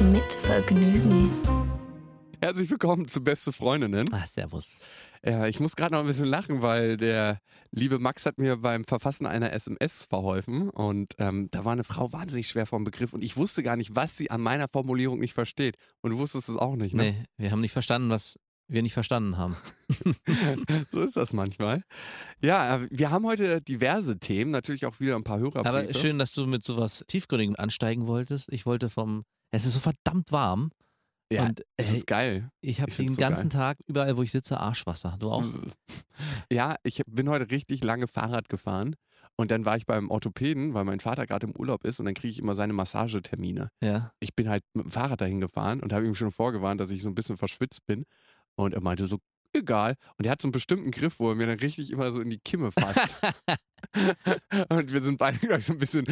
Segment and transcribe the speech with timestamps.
[0.00, 1.30] Mit Vergnügen.
[2.40, 4.12] Herzlich willkommen zu Beste Freundinnen.
[4.12, 4.78] Ah, servus.
[5.24, 7.38] Ja, ich muss gerade noch ein bisschen lachen, weil der
[7.70, 12.12] liebe Max hat mir beim Verfassen einer SMS verholfen und ähm, da war eine Frau
[12.12, 15.32] wahnsinnig schwer vom Begriff und ich wusste gar nicht, was sie an meiner Formulierung nicht
[15.32, 15.76] versteht.
[16.02, 17.02] Und du wusstest es auch nicht, ne?
[17.02, 18.38] Nee, wir haben nicht verstanden, was
[18.68, 19.56] wir nicht verstanden haben.
[20.92, 21.82] so ist das manchmal.
[22.42, 25.68] Ja, äh, wir haben heute diverse Themen, natürlich auch wieder ein paar Hörerbriefe.
[25.68, 28.50] Aber schön, dass du mit sowas Tiefgründigem ansteigen wolltest.
[28.52, 29.24] Ich wollte vom.
[29.50, 30.70] Es ist so verdammt warm.
[31.32, 32.50] Ja, und, es ey, ist geil.
[32.60, 33.60] Ich habe den so ganzen geil.
[33.60, 35.16] Tag, überall wo ich sitze, Arschwasser.
[35.18, 35.44] Du auch?
[36.52, 38.94] Ja, ich bin heute richtig lange Fahrrad gefahren
[39.36, 42.14] und dann war ich beim Orthopäden, weil mein Vater gerade im Urlaub ist und dann
[42.14, 43.70] kriege ich immer seine Massagetermine.
[43.82, 44.12] Ja.
[44.20, 47.02] Ich bin halt mit dem Fahrrad dahin gefahren und habe ihm schon vorgewarnt, dass ich
[47.02, 48.04] so ein bisschen verschwitzt bin.
[48.56, 49.18] Und er meinte so,
[49.54, 49.96] egal.
[50.18, 52.30] Und er hat so einen bestimmten Griff, wo er mir dann richtig immer so in
[52.30, 53.00] die Kimme fasst.
[54.68, 56.06] und wir sind beide gleich so ein bisschen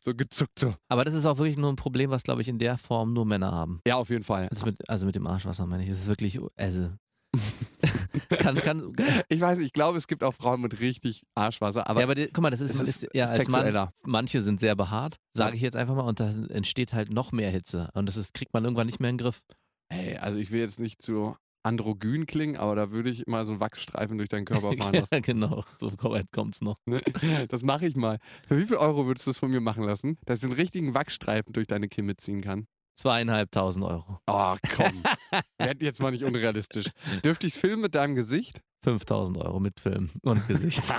[0.00, 0.74] so gezuckt so.
[0.88, 3.26] Aber das ist auch wirklich nur ein Problem, was, glaube ich, in der Form nur
[3.26, 3.80] Männer haben.
[3.86, 4.48] Ja, auf jeden Fall.
[4.48, 5.90] Also mit, also mit dem Arschwasser meine ich.
[5.90, 6.38] Es ist wirklich.
[6.56, 6.90] Also,
[8.38, 8.92] kann, kann,
[9.28, 12.28] Ich weiß, ich glaube, es gibt auch Frauen mit richtig Arschwasser, aber, ja, aber die,
[12.28, 13.92] guck mal, das ist, ist, ist ja als Mann, sexueller.
[14.04, 17.50] manche sind sehr behaart, sage ich jetzt einfach mal, und da entsteht halt noch mehr
[17.50, 17.90] Hitze.
[17.94, 19.42] Und das ist, kriegt man irgendwann nicht mehr in den Griff.
[19.88, 21.36] Hey, also ich will jetzt nicht zu
[21.66, 25.14] androgyn klingen, aber da würde ich mal so einen Wachsstreifen durch deinen Körper fahren lassen.
[25.14, 26.76] ja, genau, so weit kommt's noch.
[26.86, 27.00] Ne?
[27.48, 28.18] Das mache ich mal.
[28.48, 30.94] Für wie viel Euro würdest du das von mir machen lassen, dass ich einen richtigen
[30.94, 32.66] Wachsstreifen durch deine Kimme ziehen kann?
[32.96, 34.20] Zweieinhalbtausend Euro.
[34.26, 35.02] Oh, komm.
[35.58, 36.86] Werd jetzt mal nicht unrealistisch.
[37.24, 38.62] Dürfte ich es filmen mit deinem Gesicht?
[38.84, 40.94] 5000 Euro mit Film und Gesicht.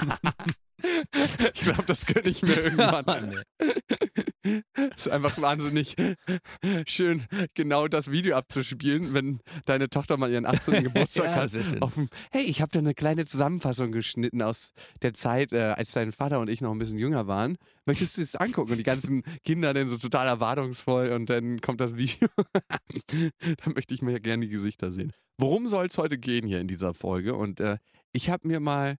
[0.81, 3.05] Ich glaube, das könnte ich mir irgendwann.
[3.05, 3.41] Mann,
[4.95, 5.95] ist einfach wahnsinnig
[6.87, 10.83] schön, genau das Video abzuspielen, wenn deine Tochter mal ihren 18.
[10.83, 11.95] Geburtstag Ja, hat.
[11.95, 14.71] dem, hey, ich habe da eine kleine Zusammenfassung geschnitten aus
[15.01, 17.57] der Zeit, äh, als dein Vater und ich noch ein bisschen jünger waren.
[17.85, 18.71] Möchtest du es angucken?
[18.71, 22.27] Und die ganzen Kinder dann so total erwartungsvoll und dann kommt das Video.
[23.07, 25.13] dann möchte ich mir gerne die Gesichter sehen.
[25.37, 27.35] Worum soll es heute gehen hier in dieser Folge?
[27.35, 27.77] Und äh,
[28.11, 28.97] ich habe mir mal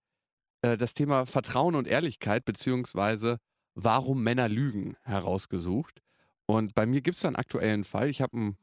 [0.62, 3.38] äh, das Thema Vertrauen und Ehrlichkeit beziehungsweise
[3.74, 6.02] warum Männer lügen herausgesucht.
[6.46, 8.08] Und bei mir gibt es da einen aktuellen Fall.
[8.08, 8.58] Ich habe einen,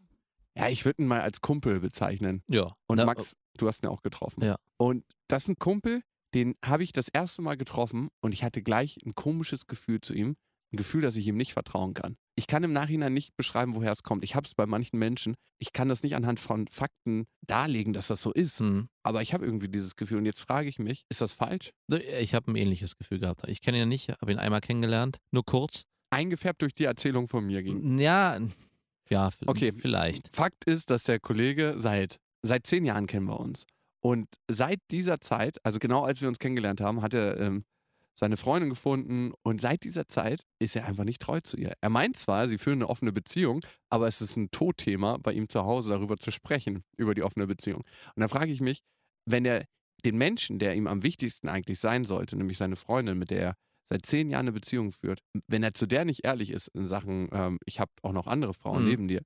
[0.57, 2.43] ja, ich würde ihn mal als Kumpel bezeichnen.
[2.47, 2.75] Ja.
[2.87, 4.43] Und Max, du hast ihn auch getroffen.
[4.43, 4.57] Ja.
[4.77, 6.01] Und das ist ein Kumpel,
[6.33, 10.13] den habe ich das erste Mal getroffen und ich hatte gleich ein komisches Gefühl zu
[10.13, 10.35] ihm.
[10.75, 12.17] Ein Gefühl, dass ich ihm nicht vertrauen kann.
[12.35, 14.25] Ich kann im Nachhinein nicht beschreiben, woher es kommt.
[14.25, 15.35] Ich habe es bei manchen Menschen.
[15.57, 18.59] Ich kann das nicht anhand von Fakten darlegen, dass das so ist.
[18.59, 18.89] hm.
[19.03, 20.17] Aber ich habe irgendwie dieses Gefühl.
[20.17, 21.71] Und jetzt frage ich mich, ist das falsch?
[22.19, 23.47] Ich habe ein ähnliches Gefühl gehabt.
[23.47, 25.83] Ich kenne ihn ja nicht, habe ihn einmal kennengelernt, nur kurz.
[26.09, 27.97] Eingefärbt durch die Erzählung von mir ging.
[27.97, 28.37] Ja,
[29.09, 29.71] ja, Okay.
[29.77, 30.35] vielleicht.
[30.35, 33.65] Fakt ist, dass der Kollege seit, seit zehn Jahren kennen wir uns.
[34.01, 37.63] Und seit dieser Zeit, also genau als wir uns kennengelernt haben, hat er ähm,
[38.17, 41.73] seine Freundin gefunden und seit dieser Zeit ist er einfach nicht treu zu ihr.
[41.81, 45.49] Er meint zwar, sie führen eine offene Beziehung, aber es ist ein Todthema bei ihm
[45.49, 47.81] zu Hause darüber zu sprechen, über die offene Beziehung.
[48.15, 48.81] Und da frage ich mich,
[49.25, 49.65] wenn er
[50.05, 53.55] den Menschen, der ihm am wichtigsten eigentlich sein sollte, nämlich seine Freundin, mit der er
[53.87, 57.29] seit zehn Jahren eine Beziehung führt, wenn er zu der nicht ehrlich ist in Sachen,
[57.31, 58.89] ähm, ich habe auch noch andere Frauen Mhm.
[58.89, 59.21] neben dir,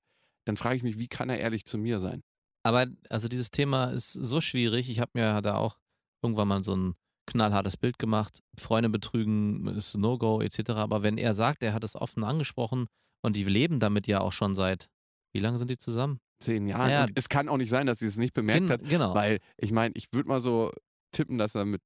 [0.45, 2.21] dann frage ich mich, wie kann er ehrlich zu mir sein?
[2.63, 4.89] Aber also dieses Thema ist so schwierig.
[4.89, 5.77] Ich habe mir da auch
[6.23, 6.95] irgendwann mal so ein
[7.29, 8.41] knallhartes Bild gemacht.
[8.57, 10.71] Freunde betrügen ist No-Go etc.
[10.71, 12.87] Aber wenn er sagt, er hat es offen angesprochen
[13.21, 14.87] und die leben damit ja auch schon seit,
[15.33, 16.19] wie lange sind die zusammen?
[16.41, 16.89] Zehn Jahren.
[16.89, 17.05] Ja.
[17.15, 19.13] Es kann auch nicht sein, dass sie es nicht bemerkt Gen- hat, genau.
[19.13, 20.71] weil ich meine, ich würde mal so
[21.11, 21.81] tippen, dass er mit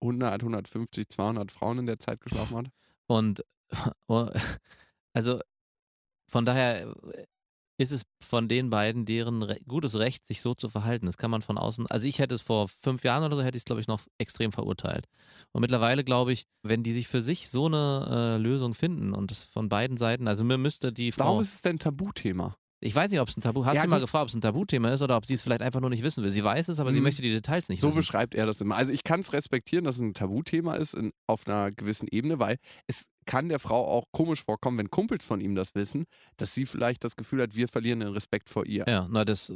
[0.00, 2.66] 100, 150, 200 Frauen in der Zeit geschlafen hat.
[3.06, 3.44] Und
[5.12, 5.40] also
[6.30, 6.94] von daher
[7.78, 11.06] ist es von den beiden deren re gutes Recht, sich so zu verhalten.
[11.06, 11.86] Das kann man von außen.
[11.88, 14.00] Also ich hätte es vor fünf Jahren oder so, hätte ich es, glaube ich, noch
[14.18, 15.06] extrem verurteilt.
[15.52, 19.30] Und mittlerweile glaube ich, wenn die sich für sich so eine äh, Lösung finden und
[19.30, 21.24] es von beiden Seiten, also mir müsste die Frau.
[21.26, 22.56] Warum ist es denn Tabuthema?
[22.80, 23.64] Ich weiß nicht, ob es ein Tabu.
[23.64, 25.62] Hast Ja, du mal gefragt, ob es ein Tabuthema ist oder ob sie es vielleicht
[25.62, 26.30] einfach nur nicht wissen will?
[26.30, 27.04] Sie weiß es, aber sie Mhm.
[27.04, 27.98] möchte die Details nicht So wissen.
[27.98, 28.76] beschreibt er das immer.
[28.76, 32.38] Also ich kann es respektieren, dass es ein Tabuthema ist in, auf einer gewissen Ebene,
[32.38, 36.04] weil es kann der Frau auch komisch vorkommen, wenn Kumpels von ihm das wissen,
[36.36, 38.84] dass sie vielleicht das Gefühl hat, wir verlieren den Respekt vor ihr.
[38.88, 39.52] Ja, na das.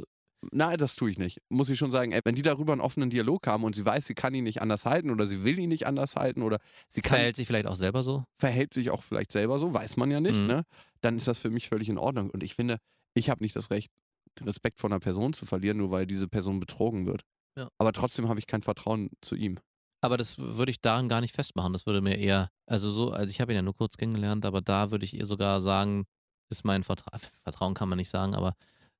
[0.51, 1.37] Nein, das tue ich nicht.
[1.49, 4.07] Muss ich schon sagen, ey, wenn die darüber einen offenen Dialog haben und sie weiß,
[4.07, 6.57] sie kann ihn nicht anders halten oder sie will ihn nicht anders halten oder
[6.87, 8.23] sie kann, Verhält sich vielleicht auch selber so?
[8.39, 10.47] verhält sich auch vielleicht selber so, weiß man ja nicht, Mhm.
[10.47, 10.63] ne?
[11.01, 12.31] dann ist das für mich völlig in Ordnung.
[12.31, 12.77] Und ich finde,
[13.13, 13.91] ich habe nicht das Recht,
[14.39, 17.21] den Respekt vor einer Person zu verlieren, nur weil diese Person betrogen wird.
[17.55, 17.69] Ja.
[17.77, 19.59] Aber trotzdem habe ich kein Vertrauen zu ihm.
[20.01, 21.73] Aber das würde ich daran gar nicht festmachen.
[21.73, 24.61] Das würde mir eher, also so, also ich habe ihn ja nur kurz kennengelernt, aber
[24.61, 26.05] da würde ich eher sogar sagen,
[26.49, 28.55] ist mein Vertra Vertrauen kann man nicht sagen, aber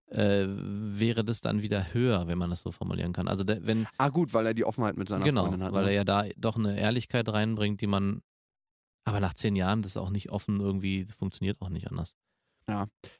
[0.07, 3.27] äh, wäre das dann wieder höher, wenn man das so formulieren kann.
[3.27, 5.73] Also der, wenn Ah gut, weil er die Offenheit mit seiner genau, Freundin hat.
[5.73, 5.89] weil ne?
[5.89, 8.21] er ja da doch eine Ehrlichkeit reinbringt, die man,
[9.05, 12.15] aber nach zehn Jahren das ist auch nicht offen irgendwie, das funktioniert auch nicht anders.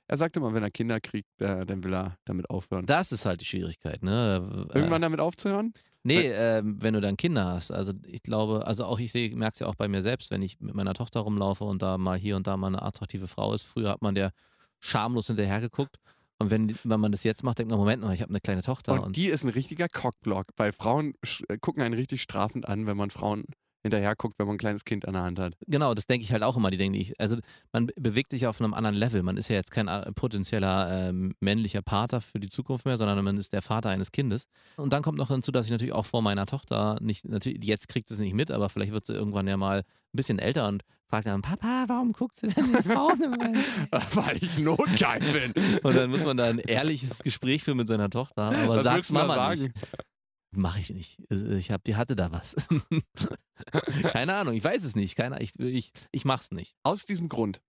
[0.07, 2.86] er sagt immer, wenn er Kinder kriegt, äh, dann will er damit aufhören.
[2.86, 4.68] Das ist halt die Schwierigkeit, ne?
[4.72, 5.74] Äh, Irgendwann damit aufzuhören?
[6.03, 7.71] Nee, ähm, wenn du dann Kinder hast.
[7.71, 10.42] Also ich glaube, also auch ich sehe, merke es ja auch bei mir selbst, wenn
[10.42, 13.53] ich mit meiner Tochter rumlaufe und da mal hier und da mal eine attraktive Frau
[13.53, 13.63] ist.
[13.63, 14.33] Früher hat man der
[14.80, 15.98] schamlos hinterhergeguckt.
[16.39, 18.63] Und wenn, wenn man das jetzt macht, denkt man, Moment mal, ich habe eine kleine
[18.63, 18.94] Tochter.
[18.94, 21.13] Und, Und, die ist ein richtiger Cockblock, weil Frauen
[21.48, 23.45] äh, gucken einen richtig strafend an, wenn man Frauen
[23.83, 25.56] hinterher guckt, wenn man ein kleines Kind an der Hand hat.
[25.68, 26.69] genau, das denke ich halt auch immer.
[26.72, 27.38] Die denken, ich, also
[27.72, 29.24] man be- bewegt sich auf einem anderen Level.
[29.24, 33.24] Man ist ja jetzt kein äh, potenzieller ähm, männlicher Pater für die Zukunft mehr, sondern
[33.24, 34.45] man ist der Vater eines Kindes.
[34.78, 37.88] Und dann kommt noch hinzu, dass ich natürlich auch vor meiner Tochter nicht, natürlich, jetzt
[37.88, 39.84] kriegt sie es nicht mit, aber vielleicht wird sie irgendwann ja mal ein
[40.18, 43.38] bisschen älter und fragt dann, Papa, warum guckt sie denn die Frauen immer?
[44.13, 45.80] weil ich notgeil bin.
[45.84, 48.44] Und dann muss man da ein ehrliches Gespräch führen mit seiner Tochter.
[48.63, 49.62] Aber sag's Mama sagen?
[49.63, 49.74] nicht.
[50.53, 51.21] Mach ich nicht.
[51.30, 52.56] Ich hab, die hatte da was.
[54.12, 55.15] Keine Ahnung, ich weiß es nicht.
[55.15, 56.75] Keine, ich, ich, ich mach's nicht.
[56.83, 57.62] Aus diesem Grund.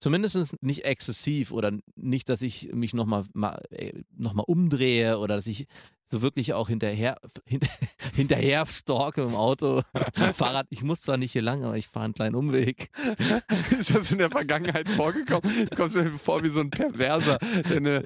[0.00, 5.66] Zumindest nicht exzessiv oder nicht, dass ich mich nochmal noch mal umdrehe oder dass ich
[6.04, 7.68] so wirklich auch hinterher, hinter,
[8.14, 9.82] hinterher stalke im Auto.
[10.34, 12.90] Fahrrad, ich muss zwar nicht hier lang, aber ich fahre einen kleinen Umweg.
[13.70, 15.68] Ist das in der Vergangenheit vorgekommen?
[15.70, 18.04] Du kommst mir vor wie so ein Perverser, der eine.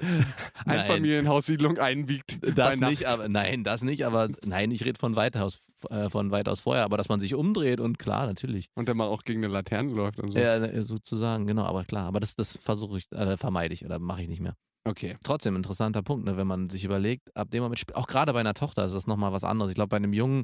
[0.65, 2.39] Einfamilienhaussiedlung einbiegt.
[2.57, 5.59] Das nicht, aber nein, das nicht, aber nein, ich rede von weit aus,
[5.89, 8.69] äh, von weit aus vorher, aber dass man sich umdreht und klar, natürlich.
[8.75, 10.39] Und der mal auch gegen eine Laterne läuft und so.
[10.39, 13.99] Ja, äh, sozusagen, genau, aber klar, aber das, das versuche ich, äh, vermeide ich oder
[13.99, 14.55] mache ich nicht mehr.
[14.85, 15.17] Okay.
[15.23, 18.53] Trotzdem interessanter Punkt, ne, wenn man sich überlegt, ab dem Moment, auch gerade bei einer
[18.53, 19.71] Tochter ist das nochmal was anderes.
[19.71, 20.43] Ich glaube, bei einem Jungen,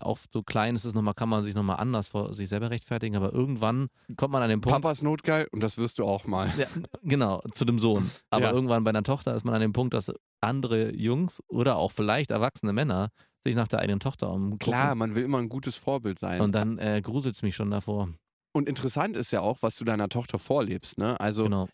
[0.00, 3.16] auch so klein ist es nochmal, kann man sich nochmal anders vor sich selber rechtfertigen,
[3.16, 6.52] aber irgendwann kommt man an den Punkt, Papas notgeil und das wirst du auch mal.
[6.58, 6.66] ja,
[7.02, 8.10] genau, zu dem Sohn.
[8.30, 8.52] Aber Ja.
[8.52, 12.30] irgendwann bei einer Tochter ist man an dem Punkt, dass andere Jungs oder auch vielleicht
[12.30, 13.10] erwachsene Männer
[13.44, 14.58] sich nach der eigenen Tochter umgucken.
[14.58, 16.40] Klar, man will immer ein gutes Vorbild sein.
[16.40, 18.08] Und dann äh, gruselt es mich schon davor.
[18.52, 20.98] Und interessant ist ja auch, was du deiner Tochter vorlebst.
[20.98, 21.18] Ne?
[21.20, 21.68] Also genau.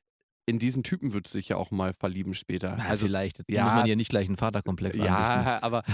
[0.47, 2.77] In diesen Typen wird sich ja auch mal verlieben später.
[2.77, 5.15] Ja, also vielleicht ja, muss man hier nicht gleich einen Vaterkomplex andichten.
[5.17, 5.85] Ja, aber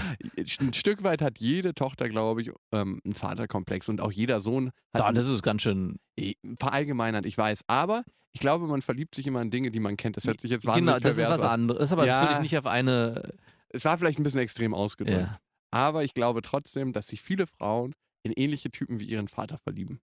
[0.59, 4.71] ein Stück weit hat jede Tochter, glaube ich, ähm, einen Vaterkomplex und auch jeder Sohn
[4.93, 5.97] hat einen das ist ganz schön.
[6.17, 7.63] Eh, verallgemeinert, ich weiß.
[7.67, 10.17] Aber ich glaube, man verliebt sich immer in Dinge, die man kennt.
[10.17, 11.47] Das hört sich jetzt wahnsinnig Genau, das ist was an.
[11.61, 11.91] anderes.
[11.91, 12.19] Aber Ja.
[12.21, 13.33] das würde ich nicht auf eine.
[13.69, 15.19] Es war vielleicht ein bisschen extrem ausgedrückt.
[15.19, 15.39] Ja.
[15.71, 17.93] Aber ich glaube trotzdem, dass sich viele Frauen
[18.23, 19.99] in ähnliche Typen wie ihren Vater verlieben.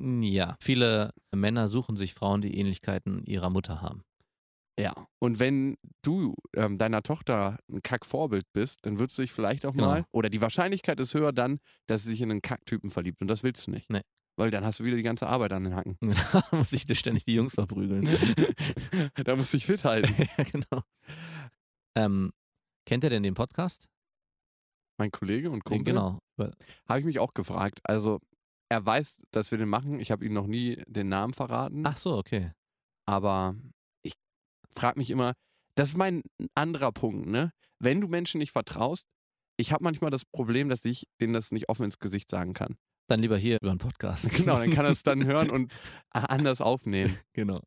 [0.00, 4.02] Ja, viele Männer suchen sich Frauen, die Ähnlichkeiten ihrer Mutter haben.
[4.78, 4.94] Ja.
[5.18, 9.74] Und wenn du ähm, deiner Tochter ein Kackvorbild bist, dann wird sie sich vielleicht auch
[9.74, 9.86] Genau.
[9.88, 13.20] mal, oder die Wahrscheinlichkeit ist höher dann, dass sie sich in einen Kacktypen verliebt.
[13.20, 13.90] Und das willst du nicht.
[13.90, 14.00] Nee.
[14.38, 15.98] Weil dann hast du wieder die ganze Arbeit an den Hacken.
[16.32, 18.04] Da muss ich dir ständig die Jungs verprügeln.
[19.24, 20.14] da musst du dich fit halten.
[20.38, 20.82] ja, genau.
[21.94, 22.32] Ähm,
[22.86, 23.86] kennt ihr denn den Podcast?
[24.98, 26.18] Mein Kollege und Kumpel, genau.
[26.88, 27.80] habe ich mich auch gefragt.
[27.84, 28.20] Also,
[28.70, 30.00] er weiß, dass wir den machen.
[30.00, 31.84] Ich habe ihm noch nie den Namen verraten.
[31.84, 32.52] Ach so, okay.
[33.04, 33.56] Aber
[34.02, 34.14] ich
[34.74, 35.34] frage mich immer,
[35.74, 36.22] das ist mein
[36.54, 37.52] anderer Punkt, ne?
[37.80, 39.06] Wenn du Menschen nicht vertraust,
[39.56, 42.76] ich habe manchmal das Problem, dass ich denen das nicht offen ins Gesicht sagen kann.
[43.08, 44.30] Dann lieber hier über einen Podcast.
[44.36, 45.72] Genau, dann kann er es dann hören und
[46.10, 47.18] anders aufnehmen.
[47.32, 47.62] genau.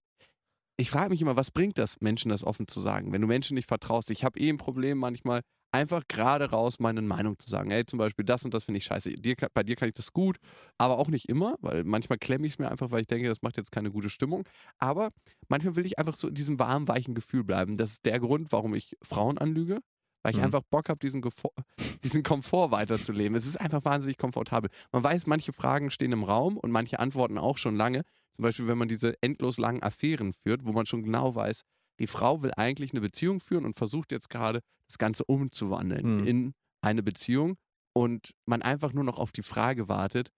[0.78, 3.12] Ich frage mich immer, was bringt das, Menschen das offen zu sagen?
[3.12, 5.42] Wenn du Menschen nicht vertraust, ich habe eh ein Problem manchmal,
[5.74, 7.72] einfach gerade raus meine Meinung zu sagen.
[7.72, 9.12] Ey, zum Beispiel das und das finde ich scheiße.
[9.14, 10.38] Dir, bei dir kann ich das gut,
[10.78, 13.42] aber auch nicht immer, weil manchmal klemme ich es mir einfach, weil ich denke, das
[13.42, 14.44] macht jetzt keine gute Stimmung.
[14.78, 15.10] Aber
[15.50, 17.78] manchmal will ich einfach so in diesem warmen, weichen Gefühl bleiben.
[17.78, 19.80] Das ist der Grund, warum ich Frauen anlüge,
[20.24, 20.44] weil ich Mhm.
[20.44, 21.22] einfach Bock habe, diesen,
[22.04, 23.36] diesen Komfort weiterzuleben.
[23.36, 24.70] Es ist einfach wahnsinnig komfortabel.
[24.92, 28.04] Man weiß, manche Fragen stehen im Raum und manche antworten auch schon lange.
[28.36, 31.62] Zum Beispiel, wenn man diese endlos langen Affären führt, wo man schon genau weiß,
[32.00, 36.28] die Frau will eigentlich eine Beziehung führen und versucht jetzt gerade das Ganze umzuwandeln Mhm.
[36.28, 37.56] in eine Beziehung
[37.96, 40.30] und man einfach nur noch auf die Frage wartet,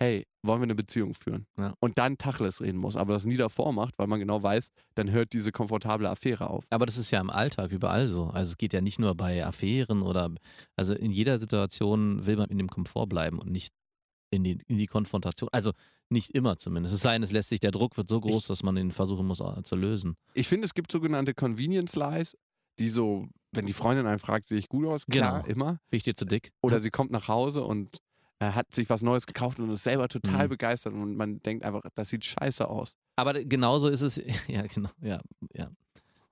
[0.00, 1.46] hey, wollen wir eine Beziehung führen?
[1.56, 1.74] Ja.
[1.78, 5.10] Und dann Tacheles reden muss, aber das nie davor macht, weil man genau weiß, dann
[5.12, 6.64] hört diese komfortable Affäre auf.
[6.70, 8.24] Aber das ist ja im Alltag überall so.
[8.26, 10.34] Also es geht ja nicht nur bei Affären oder
[10.74, 13.72] also in jeder Situation will man in dem Komfort bleiben und nicht
[14.32, 15.48] in die, in die Konfrontation.
[15.52, 15.70] Also
[16.12, 16.94] nicht immer zumindest.
[16.94, 19.26] Es sei denn, es lässt sich, der Druck wird so groß, dass man ihn versuchen
[19.26, 20.16] muss äh, zu lösen.
[20.34, 22.36] Ich finde, es gibt sogenannte Convenience Lies,
[22.78, 25.52] die so, wenn die Freundin einen fragt, sehe ich gut aus, klar, Genau.
[25.52, 25.70] immer.
[25.90, 26.50] Bin ich dir zu dick?
[26.62, 27.98] Oder sie kommt nach Hause und
[28.38, 30.50] äh, hat sich was Neues gekauft und ist selber total Mhm.
[30.50, 32.96] begeistert und man denkt einfach, das sieht scheiße aus.
[33.16, 34.16] Aber genauso ist es,
[34.48, 35.20] ja, genau, ja,
[35.54, 35.70] ja.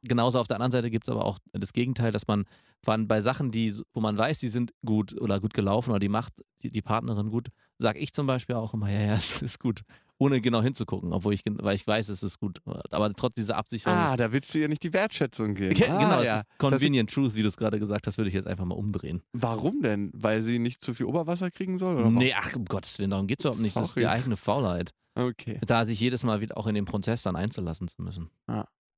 [0.03, 2.45] genauso auf der anderen Seite gibt es aber auch das Gegenteil, dass man
[2.83, 5.99] vor allem bei Sachen, die, wo man weiß, die sind gut oder gut gelaufen oder
[6.01, 6.33] die macht
[6.63, 7.49] die, die Partnerin gut,
[7.81, 9.83] sage ich zum Beispiel auch immer, ja, ja, es ist gut.
[10.19, 12.61] Ohne genau hinzugucken, obwohl ich, weil ich weiß, es ist gut.
[12.91, 13.97] Aber trotz dieser Absicherung.
[13.97, 15.75] Ah, da willst du ihr nicht die Wertschätzung geben.
[15.77, 16.43] Ja, ah, genau, ja.
[16.59, 19.23] Convenient Truth, wie du es gerade gesagt hast, würde ich jetzt einfach mal umdrehen.
[19.33, 20.11] Warum denn?
[20.13, 21.97] Weil sie nicht zu viel Oberwasser kriegen soll?
[21.97, 23.75] Oder nee, ach, um Gottes Willen, darum geht es überhaupt nicht.
[23.75, 24.05] Das ist Sorry.
[24.05, 24.93] die eigene Faulheit.
[25.15, 25.59] Okay.
[25.67, 28.29] Da sich jedes Mal wieder auch in den Prozess dann einzulassen zu müssen.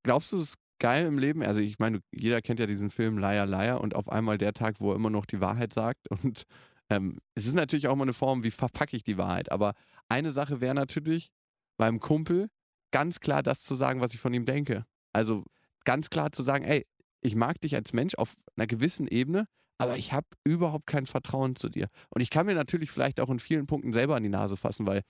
[0.03, 1.41] Glaubst du, es ist geil im Leben?
[1.41, 4.75] Also ich meine, jeder kennt ja diesen Film Liar Liar und auf einmal der Tag,
[4.79, 6.09] wo er immer noch die Wahrheit sagt.
[6.09, 6.43] Und
[6.93, 9.51] ähm, es ist natürlich auch mal eine Form, wie verpacke ich die Wahrheit.
[9.51, 9.73] Aber
[10.09, 11.31] eine Sache wäre natürlich,
[11.77, 12.49] beim Kumpel
[12.91, 14.85] ganz klar das zu sagen, was ich von ihm denke.
[15.11, 15.43] Also
[15.85, 16.85] ganz klar zu sagen, ey,
[17.21, 19.47] ich mag dich als Mensch auf einer gewissen Ebene,
[19.77, 21.87] aber ich habe überhaupt kein Vertrauen zu dir.
[22.09, 24.85] Und ich kann mir natürlich vielleicht auch in vielen Punkten selber an die Nase fassen,
[24.85, 25.01] weil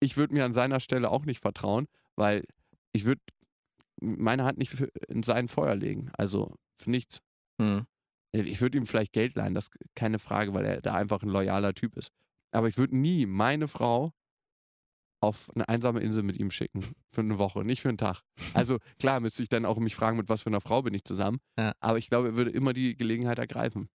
[0.00, 2.44] ich würde mir an seiner Stelle auch nicht vertrauen, weil
[2.92, 3.20] ich würde
[4.00, 6.10] meine Hand nicht in sein Feuer legen.
[6.16, 7.20] Also für nichts.
[7.60, 7.86] Hm.
[8.32, 11.28] Ich würde ihm vielleicht Geld leihen, das ist keine Frage, weil er da einfach ein
[11.28, 12.10] loyaler Typ ist.
[12.50, 14.12] Aber ich würde nie meine Frau
[15.20, 16.82] auf eine einsame Insel mit ihm schicken.
[17.12, 18.22] Für eine Woche, nicht für einen Tag.
[18.54, 21.04] Also klar müsste ich dann auch mich fragen, mit was für einer Frau bin ich
[21.04, 21.38] zusammen.
[21.58, 21.74] Ja.
[21.80, 23.88] Aber ich glaube, er würde immer die Gelegenheit ergreifen.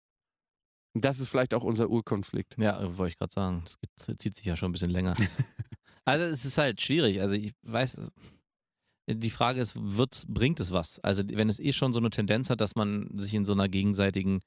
[0.94, 2.56] Und das ist vielleicht auch unser Urkonflikt.
[2.58, 3.64] Ja, äh, wollte ich gerade sagen.
[3.66, 5.16] Das zieht sich ja schon ein bisschen länger.
[6.06, 7.22] also es ist halt schwierig.
[7.22, 8.02] Also ich weiß,
[9.10, 11.00] die Frage ist, wird's, bringt es was?
[11.00, 13.70] Also wenn es eh schon so eine Tendenz hat, dass man sich in so einer
[13.70, 14.42] gegenseitigen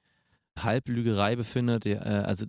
[0.59, 2.47] Halblügerei befindet, äh, also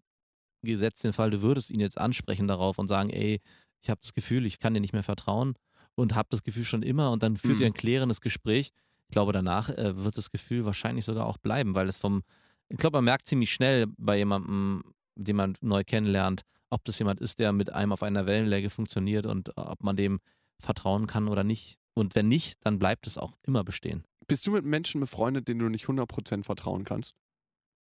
[0.64, 3.40] gesetzt den Fall, du würdest ihn jetzt ansprechen darauf und sagen, ey,
[3.82, 5.56] ich habe das Gefühl, ich kann dir nicht mehr vertrauen
[5.96, 7.62] und habe das Gefühl schon immer und dann führt Mhm.
[7.62, 8.72] ihr ein klärendes Gespräch.
[9.08, 12.24] Ich glaube, danach äh, wird das Gefühl wahrscheinlich sogar auch bleiben, weil es vom,
[12.70, 14.84] ich glaube, man merkt ziemlich schnell bei jemandem,
[15.16, 19.26] den man neu kennenlernt, ob das jemand ist, der mit einem auf einer Wellenlänge funktioniert
[19.26, 20.20] und äh, ob man dem
[20.60, 21.78] vertrauen kann oder nicht.
[21.94, 24.06] Und wenn nicht, dann bleibt es auch immer bestehen.
[24.28, 27.16] Bist du mit Menschen befreundet, denen du nicht 100% vertrauen kannst?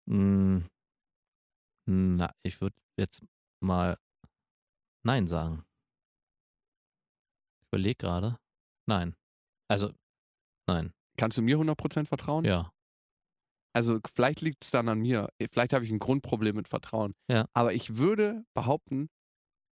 [0.06, 0.60] Mm,
[1.86, 3.24] na, ich würde jetzt
[3.62, 3.98] mal
[5.04, 5.64] Nein sagen.
[7.62, 8.38] Ich überlege gerade.
[8.86, 9.16] Nein.
[9.68, 9.94] Also,
[10.68, 10.94] nein.
[11.18, 12.46] Kannst du mir 100% vertrauen?
[12.46, 12.72] Ja.
[13.74, 15.30] Also vielleicht liegt es dann an mir.
[15.52, 17.14] Vielleicht habe ich ein Grundproblem mit Vertrauen.
[17.30, 17.48] Ja.
[17.54, 19.10] Aber ich würde behaupten,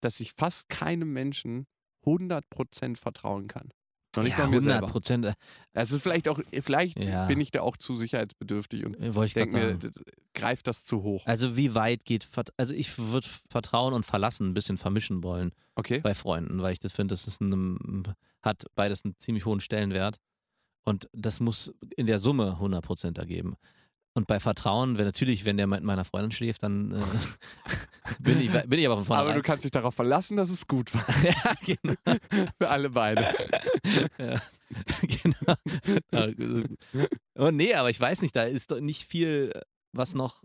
[0.02, 1.66] dass ich fast keinem Menschen
[2.04, 3.72] 100% vertrauen kann.
[4.16, 4.86] Noch nicht ja, mal mir 100 selber.
[4.88, 5.24] Prozent.
[5.26, 5.34] Äh,
[5.72, 7.26] Es ist vielleicht auch, vielleicht Ja.
[7.26, 9.78] bin ich da auch zu sicherheitsbedürftig und wollte ich denke mir,
[10.34, 11.26] greift das zu hoch.
[11.26, 12.28] Also, wie weit geht.
[12.56, 16.00] Also, ich würde Vertrauen und Verlassen ein bisschen vermischen wollen Okay.
[16.00, 18.04] bei Freunden, weil ich das finde, das ist ein,
[18.42, 20.18] hat beides einen ziemlich hohen Stellenwert.
[20.84, 23.54] Und das muss in der Summe 100 Prozent ergeben.
[24.16, 27.02] Und bei Vertrauen, wenn natürlich, wenn der mit meiner Freundin schläft, dann äh,
[28.20, 29.36] bin, ich, bin ich aber von Aber vornherein.
[29.36, 31.04] du kannst dich darauf verlassen, dass es gut war.
[31.24, 31.94] ja, genau.
[32.58, 33.34] Für alle beide.
[34.18, 34.40] ja,
[35.02, 36.64] genau.
[37.36, 39.52] Oh nee, aber ich weiß nicht, da ist doch nicht viel,
[39.92, 40.44] was noch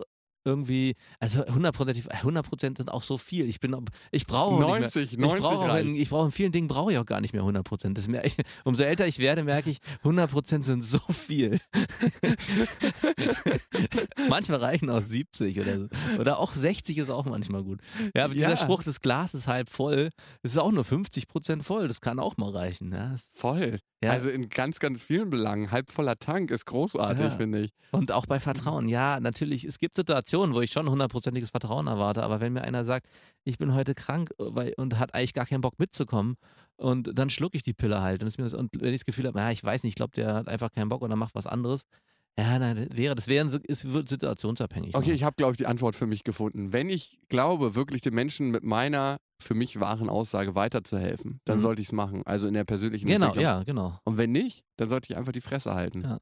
[0.49, 3.47] irgendwie, also 100%, 100 sind auch so viel.
[3.47, 3.75] Ich bin,
[4.11, 5.27] ich brauche auch nicht 90, mehr.
[5.27, 5.87] 90 ich brauche auch reicht.
[5.87, 8.25] in, ich brauche in vielen Dingen brauche ich auch gar nicht mehr 100 Das mer-
[8.25, 11.59] ich, umso älter ich werde, merke ich, 100% sind so viel.
[14.29, 15.87] manchmal reichen auch 70 oder so.
[16.19, 17.79] Oder auch 60 ist auch manchmal gut.
[18.15, 18.57] Ja, aber dieser Ja.
[18.57, 20.09] Spruch, das Glas ist halb voll,
[20.41, 21.87] das ist auch nur 50% voll.
[21.87, 22.91] Das kann auch mal reichen.
[22.91, 23.79] Ja, Voll.
[24.03, 24.11] Ja.
[24.11, 25.71] Also in ganz, ganz vielen Belangen.
[25.71, 27.71] Halb voller Tank ist großartig, finde ich.
[27.91, 28.87] Und auch bei Vertrauen.
[28.87, 29.65] Ja, natürlich.
[29.65, 32.24] Es gibt Situationen, wo ich schon hundertprozentiges Vertrauen erwarte.
[32.24, 33.08] Aber wenn mir einer sagt,
[33.43, 36.36] ich bin heute krank äh, weil, und hat eigentlich gar keinen Bock mitzukommen,
[36.77, 38.24] und dann schlucke ich die Pille halt.
[38.24, 40.34] Und, das, und wenn ich das Gefühl habe, ja, ich weiß nicht, ich glaube, der
[40.34, 41.81] hat einfach keinen Bock oder macht was anderes.
[42.39, 44.96] Ja, nein, das wäre, das wäre, es wird situationsabhängig.
[44.96, 45.15] Okay, machen.
[45.15, 46.72] ich habe, glaube ich, die Antwort für mich gefunden.
[46.72, 51.62] Wenn ich glaube, wirklich den Menschen mit meiner für mich wahren Aussage weiterzuhelfen, dann Mhm.
[51.62, 52.22] sollte ich es machen.
[52.25, 53.43] Also in der persönlichen Genau, Entwicklung.
[53.43, 54.00] ja, genau.
[54.05, 56.03] Und wenn nicht, dann sollte ich einfach die Fresse halten.
[56.03, 56.19] Ja.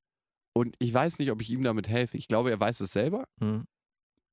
[0.53, 2.17] Und ich weiß nicht, ob ich ihm damit helfe.
[2.17, 3.65] Ich glaube, er weiß es selber, Hm.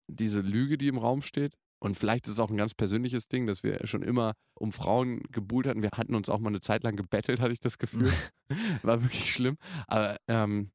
[0.09, 1.55] Diese Lüge, die im Raum steht.
[1.81, 5.21] Und vielleicht ist es auch ein ganz persönliches Ding, dass wir schon immer um Frauen
[5.31, 5.83] gebuhlt hatten.
[5.83, 8.11] Wir hatten uns auch mal eine Zeit lang gebettelt, hatte ich das Gefühl.
[8.83, 9.57] War wirklich schlimm.
[9.87, 10.71] Aber ähm,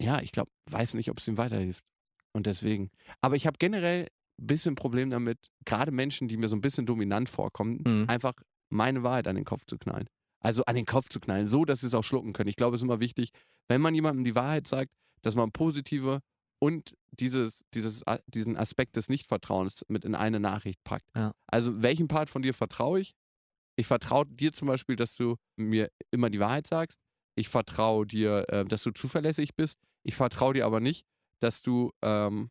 [0.00, 1.82] ja, ich glaube, weiß nicht, ob es ihm weiterhilft.
[2.32, 2.90] Und deswegen.
[3.20, 4.08] Aber ich habe generell
[4.40, 8.04] ein bisschen Problem damit, gerade Menschen, die mir so ein bisschen dominant vorkommen, Mhm.
[8.08, 8.34] einfach
[8.70, 10.06] meine Wahrheit an den Kopf zu knallen.
[10.40, 12.48] Also an den Kopf zu knallen, so dass sie es auch schlucken können.
[12.48, 13.30] Ich glaube, es ist immer wichtig,
[13.68, 14.90] wenn man jemandem die Wahrheit sagt,
[15.22, 16.20] dass man positive
[16.60, 21.06] und dieses, dieses, diesen Aspekt des Nichtvertrauens mit in eine Nachricht packt.
[21.14, 21.32] Ja.
[21.46, 23.14] Also welchem Part von dir vertraue ich?
[23.76, 26.98] Ich vertraue dir zum Beispiel, dass du mir immer die Wahrheit sagst.
[27.34, 29.78] Ich vertraue dir, äh, dass du zuverlässig bist.
[30.02, 31.06] Ich vertraue dir aber nicht,
[31.40, 32.50] dass du ähm,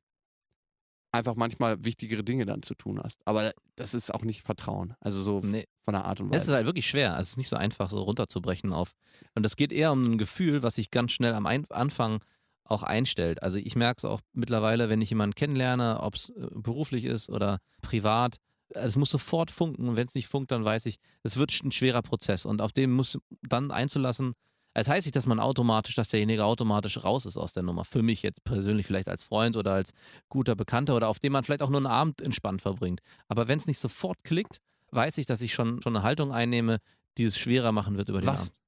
[1.11, 3.19] einfach manchmal wichtigere Dinge dann zu tun hast.
[3.25, 4.95] Aber das ist auch nicht Vertrauen.
[4.99, 5.67] Also so Nee.
[5.83, 6.51] von der Art und Es Weise.
[6.51, 7.17] ist halt wirklich schwer.
[7.19, 8.93] Es ist nicht so einfach, so runterzubrechen auf.
[9.35, 12.23] Und es geht eher um ein Gefühl, was sich ganz schnell am Anfang
[12.63, 13.43] auch einstellt.
[13.43, 17.29] Also ich merke es auch mittlerweile, wenn ich jemanden kennenlerne, ob es äh, beruflich ist
[17.29, 18.37] oder privat.
[18.69, 21.71] Es muss sofort funken und wenn es nicht funkt, dann weiß ich, es wird ein
[21.71, 24.33] schwerer Prozess und auf den muss dann einzulassen.
[24.73, 27.83] Es heißt nicht, dass man automatisch, dass derjenige automatisch raus ist aus der Nummer.
[27.83, 29.91] Für mich jetzt persönlich vielleicht als Freund oder als
[30.29, 33.01] guter Bekannter oder auf dem man vielleicht auch nur einen Abend entspannt verbringt.
[33.27, 36.79] Aber wenn es nicht sofort klickt, weiß ich, dass ich schon, schon eine Haltung einnehme,
[37.17, 38.60] die es schwerer machen wird über den Was Abend.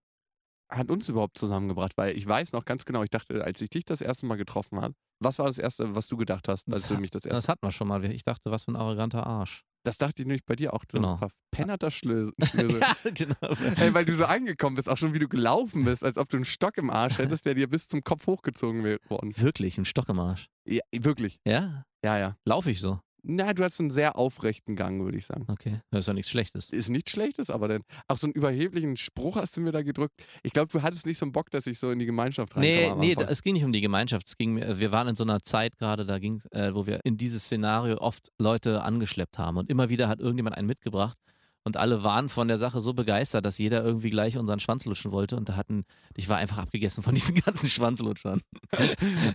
[0.74, 1.94] Hat uns überhaupt zusammengebracht?
[1.96, 4.82] Weil ich weiß noch ganz genau, ich dachte, als ich dich das erste Mal getroffen
[4.82, 7.36] habe, was war das Erste, was du gedacht hast, als Das du mich das erste
[7.38, 8.04] Das hatten wir schon mal.
[8.06, 9.64] Ich dachte, was für ein arroganter Arsch.
[9.86, 10.84] Das dachte ich nämlich bei dir auch.
[10.92, 11.14] So Genau.
[11.14, 12.34] ein verpennerter Schlösel.
[12.44, 12.82] Schlösel.
[13.14, 13.36] genau.
[13.76, 16.38] Hey, weil du so angekommen bist, auch schon wie du gelaufen bist, als ob du
[16.38, 19.34] einen Stock im Arsch hättest, der dir bis zum Kopf hochgezogen wäre worden.
[19.38, 20.48] Wirklich, ein Stock im Arsch.
[20.66, 21.40] Ja, wirklich.
[21.46, 21.86] Ja?
[22.04, 22.36] Ja, ja.
[22.46, 23.00] Laufe ich so?
[23.26, 25.46] Na, du hast einen sehr aufrechten Gang, würde ich sagen.
[25.48, 25.80] Okay.
[25.92, 26.70] Das ist ja nichts Schlechtes.
[26.70, 30.14] Ist nichts Schlechtes, aber dann auch so einen überheblichen Spruch hast du mir da gedrückt.
[30.44, 33.00] Ich glaube, du hattest nicht so einen Bock, dass ich so in die Gemeinschaft reinkomme.
[33.00, 34.28] Nee, nee, da- es ging nicht um die Gemeinschaft.
[34.28, 37.00] Es ging, mir- wir waren in so einer Zeit gerade, da ging, äh, wo wir
[37.06, 39.56] in dieses Szenario oft Leute angeschleppt haben.
[39.58, 41.18] Und immer wieder hat irgendjemand einen mitgebracht.
[41.66, 45.12] Und alle waren von der Sache so begeistert, dass jeder irgendwie gleich unseren Schwanz lutschen
[45.12, 45.38] wollte.
[45.38, 48.42] Und da hatten, ich war einfach abgegessen von diesen ganzen Schwanzlutschern.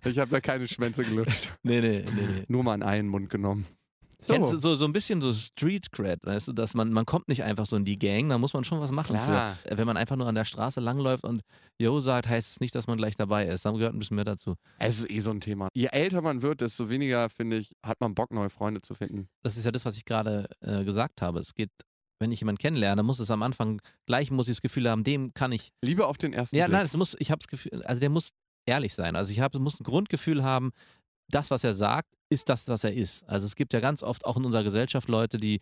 [0.04, 1.49] ich habe da keine Schwänze gelutscht.
[1.62, 2.44] Nee, nee, nee, nee.
[2.49, 3.66] Nur mal in einen Mund genommen.
[4.20, 4.32] So.
[4.32, 7.28] Kennst du so, so ein bisschen so Street Cred, weißt du, dass man, man kommt
[7.28, 9.54] nicht einfach so in die Gang, da muss man schon was machen Klar.
[9.54, 9.70] für.
[9.70, 11.42] Äh, Wenn man einfach nur an der Straße langläuft und
[11.78, 13.64] Yo sagt, heißt es nicht, dass man gleich dabei ist.
[13.64, 14.56] Da gehört ein bisschen mehr dazu.
[14.80, 15.68] Es ist eh so ein Thema.
[15.73, 19.28] Je älter man wird, desto weniger, finde ich, hat man Bock, neue Freunde zu finden.
[19.44, 21.38] Das ist ja das, was ich gerade äh, gesagt habe.
[21.38, 21.70] Es geht,
[22.20, 25.32] wenn ich jemanden kennenlerne, muss es am Anfang, gleich muss ich das Gefühl haben, dem
[25.34, 25.70] kann ich.
[25.84, 26.76] Liebe auf den ersten Ja, Blick.
[26.76, 28.30] nein, es muss, ich habe das Gefühl, also der muss
[28.66, 29.16] ehrlich sein.
[29.16, 30.72] Also ich hab, muss ein Grundgefühl haben,
[31.30, 33.28] das, was er sagt, ist das, was er ist.
[33.28, 35.60] Also es gibt ja ganz oft auch in unserer Gesellschaft Leute, die,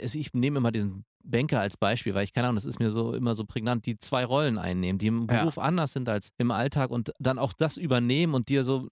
[0.00, 3.12] ich nehme immer den Banker als Beispiel, weil ich keine Ahnung, das ist mir so
[3.14, 5.40] immer so prägnant, die zwei Rollen einnehmen, die im Ja.
[5.40, 8.88] Beruf anders sind als im Alltag und dann auch das übernehmen und dir so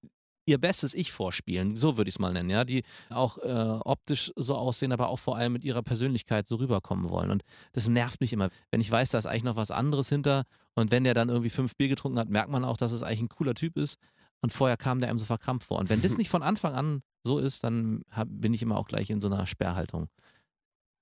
[0.52, 4.32] ihr bestes Ich vorspielen, so würde ich es mal nennen, ja, die auch äh, optisch
[4.36, 7.30] so aussehen, aber auch vor allem mit ihrer Persönlichkeit so rüberkommen wollen.
[7.30, 10.44] Und das nervt mich immer, wenn ich weiß, da ist eigentlich noch was anderes hinter
[10.74, 13.22] und wenn der dann irgendwie fünf Bier getrunken hat, merkt man auch, dass es eigentlich
[13.22, 13.98] ein cooler Typ ist.
[14.40, 15.78] Und vorher kam der einem so verkrampft vor.
[15.78, 18.88] Und wenn das nicht von Anfang an so ist, dann hab, bin ich immer auch
[18.88, 20.08] gleich in so einer Sperrhaltung.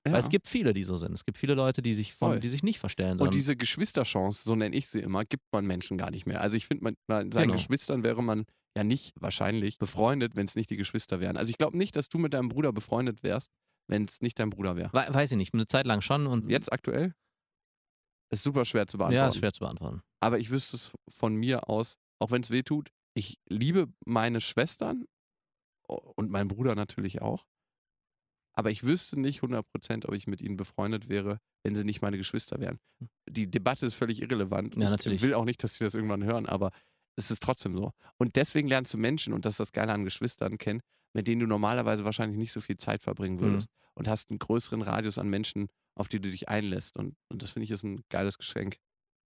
[0.06, 0.12] ja.
[0.12, 1.12] Weil es gibt viele, die so sind.
[1.12, 4.42] Es gibt viele Leute, die sich, von, die sich nicht verstellen, Und sondern diese Geschwisterchance,
[4.44, 6.40] so nenne ich sie immer, gibt man Menschen gar nicht mehr.
[6.42, 7.52] Also ich finde, man, bei seinen Genau.
[7.54, 8.44] Geschwistern wäre man
[8.76, 11.36] ja nicht wahrscheinlich befreundet, wenn es nicht die Geschwister wären.
[11.36, 13.50] Also ich glaube nicht, dass du mit deinem Bruder befreundet wärst,
[13.88, 14.92] wenn es nicht dein Bruder wäre.
[14.92, 17.14] We weiß ich nicht, eine Zeit lang schon und Jetzt aktuell?
[18.32, 19.16] Ist super schwer zu beantworten.
[19.16, 20.02] ja, ist schwer zu beantworten.
[20.20, 24.40] Aber ich wüsste es von mir aus, auch wenn es weh tut, ich liebe meine
[24.40, 25.06] Schwestern
[25.88, 27.44] und meinen Bruder natürlich auch.
[28.52, 32.18] Aber ich wüsste nicht 100%, ob ich mit ihnen befreundet wäre, wenn sie nicht meine
[32.18, 32.78] Geschwister wären.
[33.28, 34.76] Die Debatte ist völlig irrelevant.
[34.76, 35.22] Ja, ich natürlich.
[35.22, 36.70] will auch nicht, dass sie das irgendwann hören, aber
[37.16, 37.92] es ist trotzdem so.
[38.18, 40.80] Und deswegen lernst du Menschen, und das ist das Geile an Geschwistern, kennen,
[41.12, 43.40] mit denen du normalerweise wahrscheinlich nicht so viel Zeit verbringen Mhm.
[43.40, 43.68] würdest.
[43.94, 46.96] Und hast einen größeren Radius an Menschen, auf die du dich einlässt.
[46.96, 48.76] Und, und das finde ich ist ein geiles Geschenk.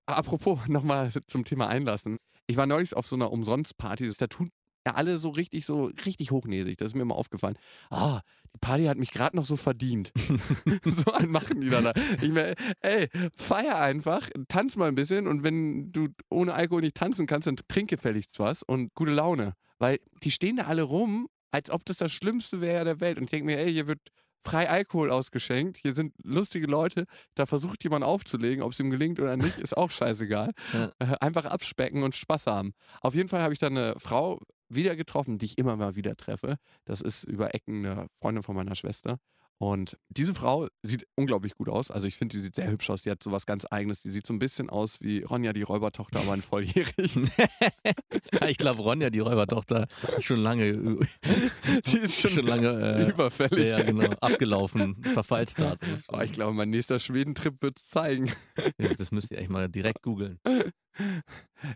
[0.06, 2.18] Apropos, nochmal zum Thema Einlassen.
[2.46, 4.10] Ich war neulich auf so einer Umsonstparty.
[4.18, 4.50] Da tun
[4.86, 6.76] ja alle so richtig, so richtig hochnäsig.
[6.76, 7.56] Das ist mir mal aufgefallen.
[7.90, 8.20] Ah,
[8.54, 10.12] die Party hat mich gerade noch so verdient.
[10.84, 11.92] so einen machen die dann da.
[12.20, 16.96] Ich meine, ey, feier einfach, tanz mal ein bisschen und wenn du ohne Alkohol nicht
[16.96, 19.54] tanzen kannst, dann trink gefälligst was und gute Laune.
[19.78, 23.18] Weil die stehen da alle rum, als ob das das Schlimmste wäre der Welt.
[23.18, 24.00] Und ich denke mir, ey, hier wird
[24.44, 25.78] frei Alkohol ausgeschenkt.
[25.78, 27.06] Hier sind lustige Leute.
[27.34, 28.62] Da versucht jemand aufzulegen.
[28.62, 30.50] Ob es ihm gelingt oder nicht, ist auch scheißegal.
[30.72, 30.90] Ja.
[30.98, 32.74] Äh, Einfach abspecken und Spaß haben.
[33.00, 34.40] Auf jeden Fall habe ich dann eine Frau
[34.74, 36.56] wieder getroffen, die ich immer mal wieder treffe.
[36.84, 39.18] Das ist über Ecken eine Freundin von meiner Schwester.
[39.58, 41.90] Und diese Frau sieht unglaublich gut aus.
[41.90, 43.02] Also ich finde, die sieht sehr hübsch aus.
[43.02, 44.02] Die hat so was ganz Eigenes.
[44.02, 47.16] Die sieht so ein bisschen aus wie Ronja, die Räubertochter, aber in volljährig.
[48.48, 49.86] ich glaube, Ronja, die Räubertochter,
[50.16, 50.72] ist schon lange,
[51.86, 53.68] Die ist schon, schon lange äh, überfällig.
[53.68, 55.02] ja, genau, abgelaufen.
[55.02, 55.94] Verfallsdatum.
[55.94, 58.32] ist Oh, ich glaube, mein nächster Schwedentrip wird es zeigen.
[58.78, 60.38] Ja, das müsst ihr echt mal direkt googeln.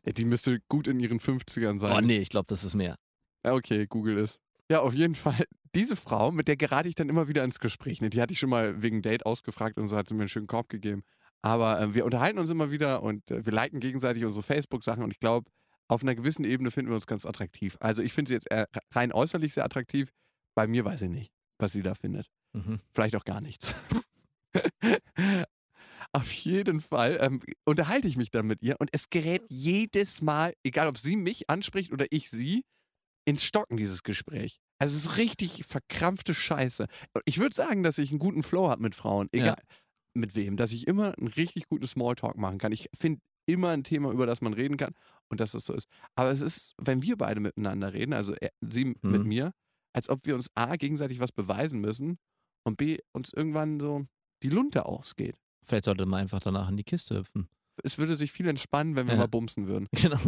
[0.05, 1.93] Die müsste gut in ihren 50ern sein.
[1.97, 2.97] Oh nee, ich glaube, das ist mehr.
[3.45, 4.41] Okay, Google ist.
[4.71, 5.45] Ja, auf jeden Fall.
[5.75, 8.01] Diese Frau, mit der gerate ich dann immer wieder ins Gespräch.
[8.01, 8.11] Ne?
[8.11, 10.47] Die hatte ich schon mal wegen Date ausgefragt und so hat sie mir einen schönen
[10.47, 11.03] Korb gegeben.
[11.43, 15.13] Aber äh, wir unterhalten uns immer wieder und äh, wir liken gegenseitig unsere Facebook-Sachen und
[15.13, 15.51] ich glaube,
[15.89, 17.77] auf einer gewissen Ebene finden wir uns ganz attraktiv.
[17.81, 20.11] Also ich finde sie jetzt äh, rein äußerlich sehr attraktiv.
[20.55, 22.27] Bei mir weiß ich nicht, was sie da findet.
[22.53, 22.81] Mhm.
[22.93, 23.75] Vielleicht auch gar nichts.
[26.13, 30.55] Auf jeden Fall ähm, unterhalte ich mich dann mit ihr und es gerät jedes Mal,
[30.63, 32.65] egal ob sie mich anspricht oder ich sie,
[33.29, 34.61] ins Stocken, dieses Gespräch.
[34.79, 36.87] Also es ist richtig verkrampfte Scheiße.
[37.27, 39.57] Ich würde sagen, dass ich einen guten Flow habe mit Frauen, egal
[40.15, 42.73] mit wem, dass ich immer einen richtig guten Smalltalk machen kann.
[42.73, 44.95] Ich finde immer ein Thema, über das man reden kann
[45.31, 45.89] und dass das so ist.
[46.17, 49.29] Aber es ist, wenn wir beide miteinander reden, also er, sie mit Mhm.
[49.29, 49.53] mir,
[49.95, 52.19] als ob wir uns A, gegenseitig was beweisen müssen
[52.65, 54.07] und B, uns irgendwann so
[54.43, 55.37] die Lunte ausgeht.
[55.65, 57.49] Vielleicht sollte man einfach danach in die Kiste hüpfen.
[57.83, 59.21] Es würde sich viel entspannen, wenn wir Ja.
[59.21, 59.87] mal bumsen würden.
[60.03, 60.19] Genau.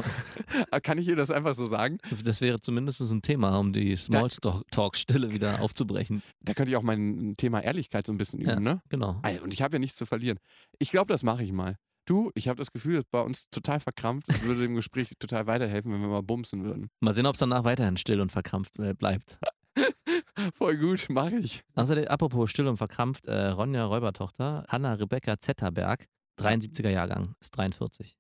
[0.83, 1.99] Kann ich ihr das einfach so sagen?
[2.25, 6.23] Das wäre zumindest ein Thema, um die Smalltalk-Stille wieder aufzubrechen.
[6.41, 8.61] Da könnte ich auch mein Thema Ehrlichkeit so ein bisschen üben, Ja.
[8.61, 8.83] ne?
[8.89, 9.21] Genau.
[9.43, 10.39] Und ich habe ja nichts zu verlieren.
[10.79, 11.77] Ich glaube, das mache ich mal.
[12.07, 14.29] Du, ich habe das Gefühl, das ist bei uns total verkrampft.
[14.29, 16.89] Es würde dem Gespräch total weiterhelfen, wenn wir mal bumsen würden.
[17.01, 19.39] Mal sehen, ob es danach weiterhin still und verkrampft äh, bleibt.
[20.55, 21.63] Voll gut, mache ich.
[21.75, 26.07] Außerdem, apropos still und verkrampft, äh, Ronja Räubertochter, Hanna Rebecca Zetterberg,
[26.41, 28.17] 73er Jahrgang, ist 43.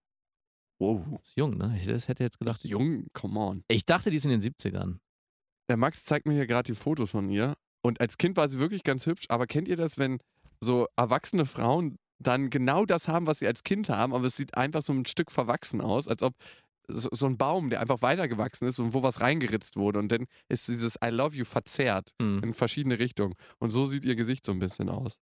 [0.78, 1.20] Wow.
[1.22, 1.76] Ist jung, ne?
[1.78, 2.64] Ich das hätte jetzt gedacht.
[2.64, 3.64] Jung, come on.
[3.68, 4.98] Ich dachte, die ist in den 70ern.
[5.68, 7.54] Der Max zeigt mir hier gerade die Fotos von ihr.
[7.82, 9.26] Und als Kind war sie wirklich ganz hübsch.
[9.28, 10.18] Aber kennt ihr das, wenn
[10.60, 14.54] so erwachsene Frauen dann genau das haben, was sie als Kind haben, aber es sieht
[14.54, 16.34] einfach so ein Stück verwachsen aus, als ob
[16.92, 19.98] so, ein Baum, der einfach weitergewachsen ist und wo was reingeritzt wurde.
[19.98, 23.34] Und dann ist dieses I love you verzerrt Hm, in verschiedene Richtungen.
[23.58, 25.18] Und so sieht ihr Gesicht so ein bisschen aus.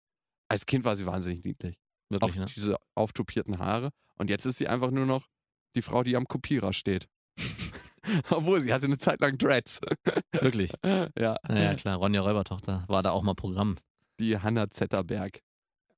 [0.48, 1.78] Als Kind war sie wahnsinnig niedlich.
[2.12, 2.46] Wirklich, auch ne?
[2.55, 3.90] diese auftupierten Haare.
[4.16, 5.27] Und jetzt ist sie einfach nur noch
[5.75, 7.09] die Frau, die am Kopierer steht.
[8.31, 9.81] Obwohl, sie hatte eine Zeit lang Dreads.
[10.33, 10.72] Wirklich.
[10.85, 13.77] ja, Naja, klar, Ronja Räubertochter war da auch mal Programm.
[14.20, 15.40] die Hanna Zetterberg.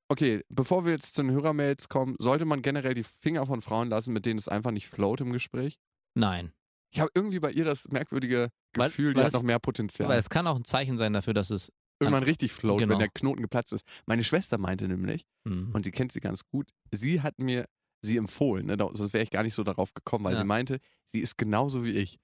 [0.08, 3.88] Okay, bevor wir jetzt zu den Hörermails kommen, sollte man generell die Finger von Frauen
[3.88, 5.78] lassen, mit denen es einfach nicht float im Gespräch?
[6.14, 6.52] Nein.
[6.92, 9.58] Ich habe irgendwie bei ihr das merkwürdige Weil- Gefühl, die weil hat es- noch mehr
[9.58, 10.06] Potenzial.
[10.06, 11.72] Aber es kann auch ein Zeichen sein dafür, dass es.
[12.00, 12.92] Irgendwann richtig float, Genau.
[12.92, 13.84] wenn der Knoten geplatzt ist.
[14.06, 17.66] Meine Schwester meinte nämlich, Hm, und sie kennt sie ganz gut, sie hat mir
[18.02, 18.76] sie empfohlen, ne?
[18.92, 20.40] sonst wäre ich gar nicht so darauf gekommen, weil Ja.
[20.40, 22.18] sie meinte, sie ist genauso wie ich.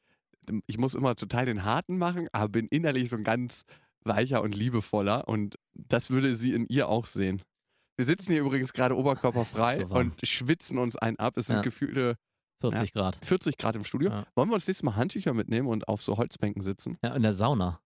[0.67, 3.63] Ich muss immer total den Harten machen, aber bin innerlich so ein ganz
[4.05, 7.43] weicher und liebevoller und das würde sie in ihr auch sehen.
[7.97, 11.37] Wir sitzen hier übrigens gerade oberkörperfrei so und schwitzen uns einen ab.
[11.37, 11.63] Es sind Ja.
[11.63, 12.17] gefühlte
[12.61, 13.19] 40 Grad.
[13.25, 14.11] 40 Grad im Studio.
[14.11, 14.27] Ja.
[14.35, 16.99] Wollen wir uns nächstes Mal Handtücher mitnehmen und auf so Holzbänken sitzen?
[17.03, 17.81] Ja, in der Sauna.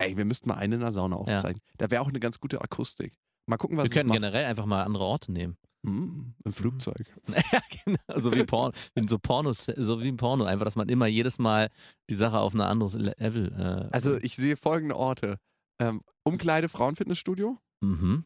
[0.00, 1.60] Ey, wir müssten mal eine in der Sauna aufzeichnen.
[1.78, 3.14] Da wäre auch eine ganz gute Akustik.
[3.46, 5.56] Mal gucken, was Wir können generell einfach mal andere Orte nehmen.
[5.82, 7.06] Mm, Im Flugzeug.
[7.52, 8.20] ja, genau.
[8.20, 8.72] So wie Porno.
[9.08, 10.44] So Pornos, so wie ein Porno.
[10.44, 11.70] Einfach, dass man immer jedes Mal
[12.10, 13.52] die Sache auf ein anderes Le- Level.
[13.52, 15.38] Äh, Also ich sehe folgende Orte.
[15.78, 18.24] Ähm, Umkleide Frauenfitnessstudio, Mhm.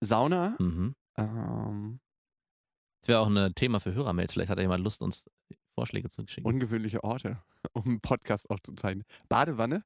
[0.00, 0.94] Sauna, Mhm.
[1.16, 2.00] ähm,
[3.02, 4.32] Das wäre auch ein Thema für Hörermails.
[4.32, 5.24] Vielleicht hat ja jemand Lust, uns
[5.74, 6.46] Vorschläge zu schicken.
[6.46, 9.04] ungewöhnliche Orte, um einen Podcast aufzuzeichnen.
[9.28, 9.84] Badewanne.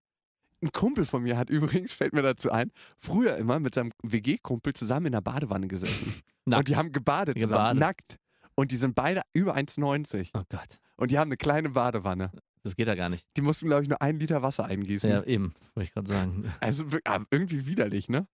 [0.63, 4.75] Ein Kumpel von mir hat übrigens, fällt mir dazu ein, früher immer mit seinem WG-Kumpel
[4.75, 6.23] zusammen in der Badewanne gesessen.
[6.45, 6.59] Nackt.
[6.61, 7.81] Und die haben gebadet zusammen, Gebadet.
[7.81, 8.17] nackt.
[8.55, 10.31] Und die sind beide über 1,90.
[10.35, 12.31] oh Gott, Und die haben eine kleine Badewanne.
[12.63, 13.27] das geht ja gar nicht.
[13.37, 15.11] Die mussten, glaube ich, nur einen Liter Wasser eingießen.
[15.11, 16.53] Ja, eben, wollte ich gerade sagen.
[16.61, 18.27] Also ah, irgendwie widerlich, ne?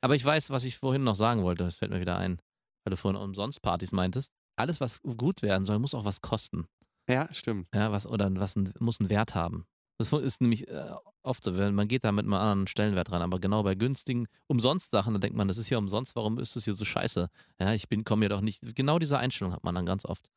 [0.00, 1.64] Aber ich weiß, was ich vorhin noch sagen wollte.
[1.64, 2.40] Das fällt mir wieder ein.
[2.84, 4.30] Weil du vorhin umsonst Partys meintest.
[4.56, 6.66] Alles, was gut werden soll, muss auch was kosten.
[7.08, 7.68] Ja, stimmt.
[7.74, 9.66] Ja, was, oder was ein, muss einen Wert haben.
[10.10, 10.90] Das ist nämlich äh,
[11.22, 14.26] oft so, wenn man geht da mit einem anderen Stellenwert ran, aber genau bei günstigen
[14.48, 17.28] Umsonst-Sachen, da denkt man, das ist ja umsonst, warum ist das hier so scheiße?
[17.60, 18.74] Ja, ich bin, komme ja doch nicht.
[18.74, 20.32] Genau diese Einstellung hat man dann ganz oft.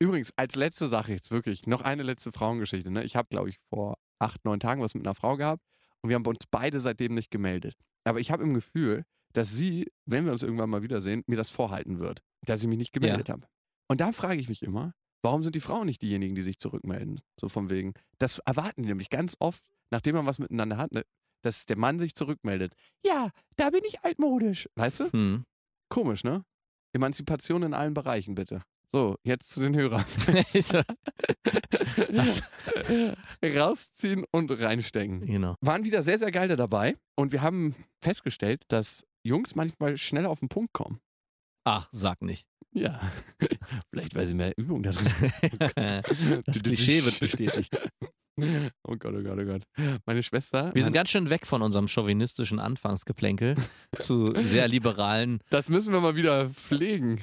[0.00, 2.90] Übrigens, als letzte Sache jetzt wirklich, noch eine letzte Frauengeschichte.
[2.90, 3.04] Ne?
[3.04, 5.62] Ich habe, glaube ich, vor acht, neun Tagen was mit einer Frau gehabt
[6.02, 7.74] und wir haben uns beide seitdem nicht gemeldet.
[8.04, 11.50] Aber ich habe im Gefühl, dass sie, wenn wir uns irgendwann mal wiedersehen, mir das
[11.50, 13.46] vorhalten wird, dass ich mich nicht gemeldet habe.
[13.88, 17.20] Und da frage ich mich immer, warum sind die Frauen nicht diejenigen, die sich zurückmelden?
[17.40, 17.94] So von wegen.
[18.18, 21.04] Das erwarten die nämlich ganz oft, nachdem man was miteinander hat, ne,
[21.42, 22.74] dass der Mann sich zurückmeldet.
[23.04, 24.68] Ja, da bin ich altmodisch.
[24.74, 25.12] Weißt du?
[25.12, 25.44] Hm.
[25.88, 26.44] Komisch, ne?
[26.94, 28.62] Emanzipation in allen Bereichen, bitte.
[28.92, 30.04] So, jetzt zu den Hörern.
[33.44, 35.26] Rausziehen und reinstecken.
[35.26, 35.56] genau.
[35.60, 40.40] Waren wieder sehr, sehr geile dabei und wir haben festgestellt, dass Jungs manchmal schneller auf
[40.40, 41.00] den Punkt kommen.
[41.64, 42.46] Ach, sag nicht.
[42.72, 43.00] Ja.
[43.90, 46.02] Vielleicht, weil sie mehr Übung da drin
[46.46, 47.76] Das Klischee wird bestätigt.
[48.84, 49.62] Oh Gott, oh Gott, oh Gott.
[50.06, 50.72] Meine Schwester.
[50.74, 53.56] Wir sind ganz schön weg von unserem chauvinistischen Anfangsgeplänkel
[53.98, 55.40] zu sehr liberalen.
[55.50, 57.20] das müssen wir mal wieder pflegen.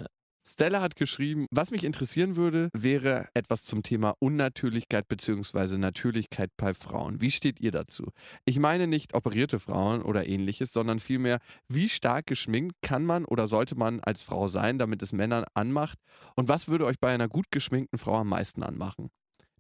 [0.48, 5.78] Stella hat geschrieben, was mich interessieren würde, wäre etwas zum Thema Unnatürlichkeit bzw.
[5.78, 7.20] Natürlichkeit bei Frauen.
[7.20, 8.12] Wie steht ihr dazu?
[8.46, 13.48] Ich meine nicht operierte Frauen oder ähnliches, sondern vielmehr, wie stark geschminkt kann man oder
[13.48, 15.98] sollte man als Frau sein, damit es Männern anmacht?
[16.36, 19.10] Und was würde euch bei einer gut geschminkten Frau am meisten anmachen?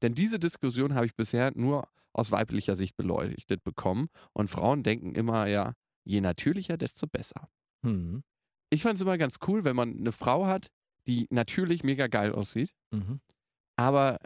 [0.04, 5.15] Denn diese Diskussion habe ich bisher nur aus weiblicher Sicht beleuchtet bekommen und Frauen denken
[5.15, 7.50] immer, ja, je natürlicher, desto besser.
[7.84, 8.24] Hm.
[8.69, 10.67] Ich fand es immer ganz cool, wenn man eine Frau hat,
[11.08, 13.19] die natürlich mega geil aussieht, Mhm.
[13.78, 14.17] aber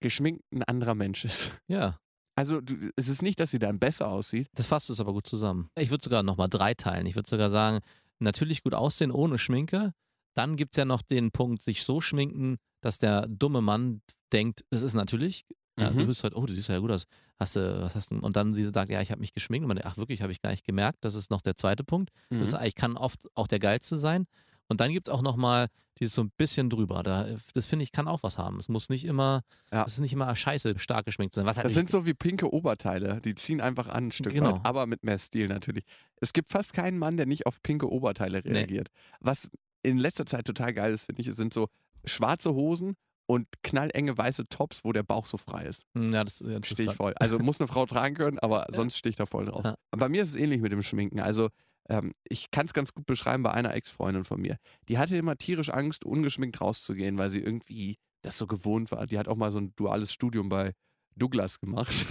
[0.00, 1.50] geschminkt ein anderer Mensch ist.
[1.68, 1.98] Ja.
[2.36, 4.48] Also du, es ist nicht, dass sie dann besser aussieht.
[4.54, 5.70] Das fasst es aber gut zusammen.
[5.76, 7.06] Ich würde sogar nochmal drei teilen.
[7.06, 7.80] Ich würde sogar sagen,
[8.20, 9.92] natürlich gut aussehen ohne Schminke.
[10.36, 14.64] Dann gibt es ja noch den Punkt, sich so schminken, dass der dumme Mann denkt,
[14.70, 15.46] es ist natürlich.
[15.78, 15.98] Ja, Mhm.
[15.98, 17.06] Du bist heute, oh, du siehst ja gut aus.
[17.38, 18.18] Hast du, was hast du?
[18.18, 19.64] Und dann sie sagt, ja, ich habe mich geschminkt.
[19.64, 20.98] Und man denkt, ach wirklich, habe ich gar nicht gemerkt.
[21.02, 22.10] Das ist noch der zweite Punkt.
[22.30, 22.40] Mhm.
[22.40, 24.26] Das ist eigentlich kann oft auch der geilste sein.
[24.68, 27.02] Und dann gibt es auch nochmal dieses so ein bisschen drüber.
[27.02, 28.58] Da, das finde ich, kann auch was haben.
[28.58, 29.84] Es muss nicht immer, Ja.
[29.84, 31.46] es ist nicht immer scheiße stark geschminkt sein.
[31.46, 33.20] Was halt Das sind so wie pinke Oberteile.
[33.24, 34.54] Die ziehen einfach an ein Stück Genau.
[34.56, 35.84] weit, aber mit mehr Stil natürlich.
[36.20, 38.52] Es gibt fast keinen Mann, der nicht auf pinke Oberteile Nee.
[38.52, 38.88] reagiert.
[39.20, 39.48] Was
[39.82, 41.68] in letzter Zeit total geil ist, finde ich, sind so
[42.04, 42.94] schwarze Hosen
[43.28, 45.84] und knallenge weiße Tops, wo der Bauch so frei ist.
[45.94, 47.12] Hm, ja, das, ja, das Stehe ich voll.
[47.16, 49.64] Also muss eine Frau tragen können, aber sonst stehe ich da voll drauf.
[49.64, 49.76] Ja.
[49.90, 51.20] Bei mir ist es ähnlich mit dem Schminken.
[51.20, 51.50] Also
[51.90, 54.56] ähm, ich kann es ganz gut beschreiben bei einer Ex-Freundin von mir.
[54.88, 59.06] Die hatte immer tierisch Angst, ungeschminkt rauszugehen, weil sie irgendwie das so gewohnt war.
[59.06, 60.72] Die hat auch mal so ein duales Studium bei
[61.14, 62.06] Douglas gemacht.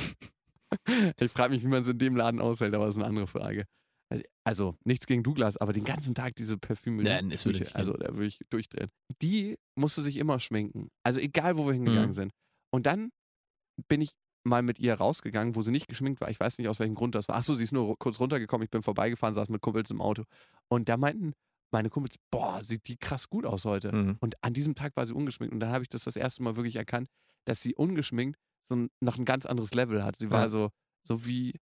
[1.20, 3.28] ich frage mich, wie man es in dem Laden aushält, aber das ist eine andere
[3.28, 3.66] Frage.
[4.46, 7.04] Also nichts gegen Douglas, aber den ganzen Tag diese Parfüme.
[7.04, 8.90] Ja, das würde ich- also da würde ich durchdrehen.
[9.22, 10.90] Die musste sich immer schminken.
[11.04, 12.14] Also egal, wo wir hingegangen Mhm.
[12.14, 12.32] sind.
[12.72, 13.10] Und dann
[13.90, 14.12] bin ich
[14.46, 16.30] mal mit ihr rausgegangen, wo sie nicht geschminkt war.
[16.30, 17.36] Ich weiß nicht, aus welchem Grund das war.
[17.36, 18.64] Achso, sie ist nur kurz runtergekommen.
[18.64, 20.24] Ich bin vorbeigefahren, saß mit Kumpels im Auto.
[20.70, 21.34] Und da meinten
[21.74, 23.94] meine Kumpels, boah, sieht die krass gut aus heute.
[23.94, 24.18] Mhm.
[24.22, 25.54] Und an diesem Tag war sie ungeschminkt.
[25.54, 27.10] Und dann habe ich das das erste Mal wirklich erkannt,
[27.46, 28.40] dass sie ungeschminkt
[28.70, 30.16] so ein, noch ein ganz anderes Level hat.
[30.18, 30.50] Sie war Ja.
[30.50, 30.70] so,
[31.06, 31.54] so wie.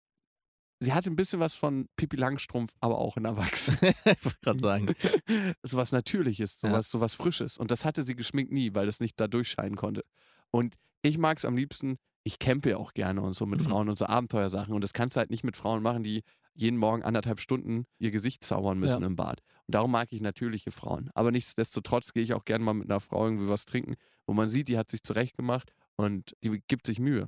[0.85, 3.79] Sie hatte ein bisschen was von Pippi Langstrumpf, aber auch in Erwachsenen.
[4.05, 4.87] ich wollte gerade sagen.
[5.63, 6.73] so was Natürliches, so Ja.
[6.73, 7.57] was, so was Frisches.
[7.57, 10.03] Und das hatte sie geschminkt nie, weil das nicht da durchscheinen konnte.
[10.51, 13.65] Und ich mag es am liebsten, ich campe ja auch gerne und so mit Mhm.
[13.65, 14.73] Frauen und so Abenteuersachen.
[14.73, 18.11] Und das kannst du halt nicht mit Frauen machen, die jeden Morgen anderthalb Stunden ihr
[18.11, 19.07] Gesicht zaubern müssen Ja.
[19.07, 19.41] im Bad.
[19.67, 21.09] Und darum mag ich natürliche Frauen.
[21.15, 23.95] Aber nichtsdestotrotz gehe ich auch gerne mal mit einer Frau irgendwie was trinken,
[24.27, 27.27] wo man sieht, die hat sich zurechtgemacht und die gibt sich Mühe.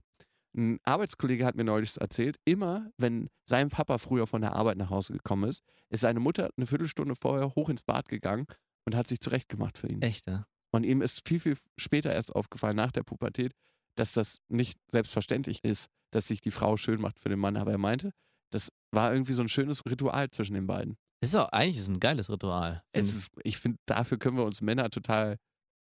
[0.57, 4.89] Ein Arbeitskollege hat mir neulich erzählt, immer wenn sein Papa früher von der Arbeit nach
[4.89, 8.47] Hause gekommen ist, ist seine Mutter eine Viertelstunde vorher hoch ins Bad gegangen
[8.85, 10.01] und hat sich zurechtgemacht für ihn.
[10.01, 10.47] Echt, ja?
[10.71, 13.53] Und ihm ist viel, viel später erst aufgefallen, nach der Pubertät,
[13.95, 17.55] dass das nicht selbstverständlich ist, dass sich die Frau schön macht für den Mann.
[17.55, 18.11] Aber er meinte,
[18.51, 20.97] das war irgendwie so ein schönes Ritual zwischen den beiden.
[21.21, 22.83] Ist auch, eigentlich ist ein geiles Ritual.
[22.91, 25.37] Es ist, ich finde, dafür können wir uns Männer total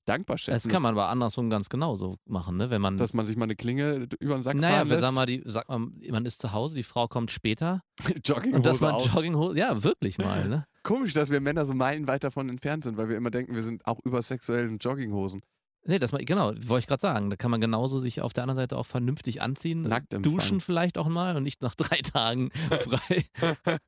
[0.05, 0.69] dankbar schätzen.
[0.69, 2.71] das kann man aber andersrum ganz genauso machen, ne?
[2.71, 2.97] Wenn man.
[2.97, 5.69] dass, man sich mal eine Klinge über den Sack naja, wir sagen mal, die, sagt
[5.69, 7.83] man, man ist zu Hause, die Frau kommt später.
[8.25, 9.13] Jogginghose Und dass man aus.
[9.13, 10.67] Jogginghose, ja, wirklich mal, ne?
[10.83, 13.87] Komisch, dass wir Männer so meilenweit davon entfernt sind, weil wir immer denken, wir sind
[13.87, 15.43] auch übersexuell in Jogginghosen.
[15.87, 17.31] Nee, das mal, genau, wollte ich gerade sagen.
[17.31, 19.83] Da kann man genauso sich auf der anderen Seite auch vernünftig anziehen.
[19.83, 20.61] Nackt Duschen empfangen.
[20.61, 23.25] vielleicht auch mal und nicht nach drei Tagen frei.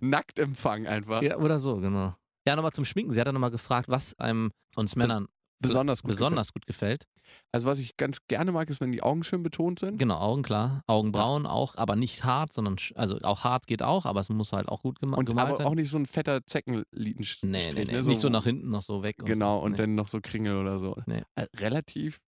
[0.00, 1.22] Nacktempfang einfach.
[1.22, 2.14] ja, oder so, genau.
[2.46, 3.12] Ja, nochmal zum Schminken.
[3.12, 5.28] Sie hat ja nochmal gefragt, was einem uns Männern
[5.60, 6.10] Besonders gut.
[6.10, 7.00] besonders gut gefällt.
[7.00, 7.06] Gefällt.
[7.52, 9.98] Also was ich ganz gerne mag, ist, wenn die Augen schön betont sind.
[9.98, 10.82] Genau, Augen klar.
[10.86, 14.68] Augenbrauen auch, aber nicht hart, sondern, also auch hart geht auch, aber es muss halt
[14.68, 15.66] auch gut gema Und gemalt aber sein.
[15.66, 17.50] auch nicht so ein fetter Zeckenlidenstrich.
[17.50, 17.92] nee, nee, nee.
[17.92, 18.02] ne?
[18.02, 19.16] nicht so nach hinten noch so weg.
[19.20, 19.64] Und Genau, so.
[19.64, 19.76] und nee.
[19.78, 20.96] dann noch so Kringel oder so.
[21.06, 21.22] Nee.
[21.34, 22.20] Äh, relativ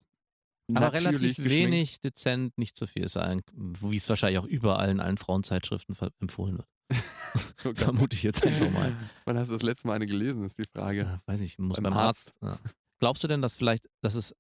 [0.75, 1.51] Aber relativ geschminkt.
[1.51, 3.43] wenig, dezent, nicht zu viel sein.
[3.55, 6.69] Wie es wahrscheinlich auch überall in allen Frauenzeitschriften empfohlen wird.
[7.65, 7.73] Oh.
[7.75, 8.97] Vermute ich jetzt einfach mal.
[9.27, 11.03] Wann hast du das letzte Mal eine gelesen, ist die Frage.
[11.03, 12.33] Ja, weiß ich, muss Beim beim, Arzt.
[12.43, 12.59] Ja.
[13.01, 14.35] Glaubst du denn, dass vielleicht, dass es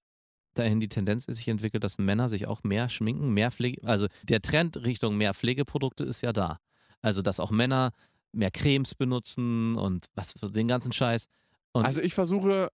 [0.54, 4.06] dahin die Tendenz ist, sich entwickelt, dass Männer sich auch mehr schminken, mehr Pflege, also
[4.22, 6.58] der Trend Richtung mehr Pflegeprodukte ist ja da.
[7.02, 7.92] Also, dass auch Männer
[8.32, 11.26] mehr Cremes benutzen und was für den ganzen Scheiß.
[11.72, 12.68] Und Also ich versuche,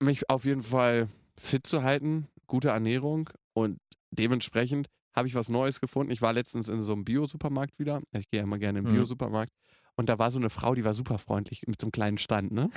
[0.00, 1.08] mich auf jeden Fall
[1.38, 3.78] fit zu halten, gute Ernährung und
[4.10, 6.10] dementsprechend habe ich was Neues gefunden.
[6.10, 8.02] Ich war letztens in so einem Bio-Supermarkt wieder.
[8.12, 8.92] Ich gehe ja immer gerne im Mhm.
[8.94, 9.52] Bio-Supermarkt.
[9.94, 12.50] Und da war so eine Frau, die war super freundlich mit so einem kleinen Stand,
[12.52, 12.70] ne?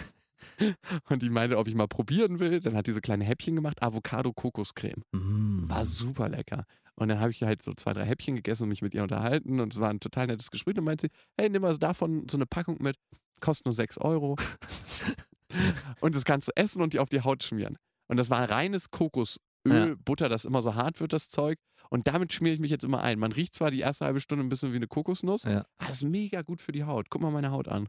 [1.10, 2.60] Und die meinte, ob ich mal probieren will.
[2.60, 5.02] Dann hat diese kleine Häppchen gemacht, Avocado-Kokoscreme.
[5.12, 5.70] Mm.
[5.70, 6.66] War super lecker.
[6.96, 9.60] Und dann habe ich halt so zwei, drei Häppchen gegessen und mich mit ihr unterhalten.
[9.60, 10.78] Und es war ein total nettes Gespräch.
[10.78, 12.96] Und meinte sie, hey, nimm mal davon so eine Packung mit.
[13.42, 14.38] Kostet nur 6 Euro.
[16.00, 17.78] und das kannst du essen und die auf die Haut schmieren.
[18.08, 19.96] Und das war reines Kokosöl, Ja.
[20.06, 21.58] Butter, das immer so hart wird, das Zeug.
[21.90, 23.20] Und damit schmiere ich mich jetzt immer ein.
[23.20, 25.66] Man riecht zwar die erste halbe Stunde ein bisschen wie eine Kokosnuss, Ja.
[25.78, 27.10] aber das ist mega gut für die Haut.
[27.10, 27.88] Guck mal meine Haut an.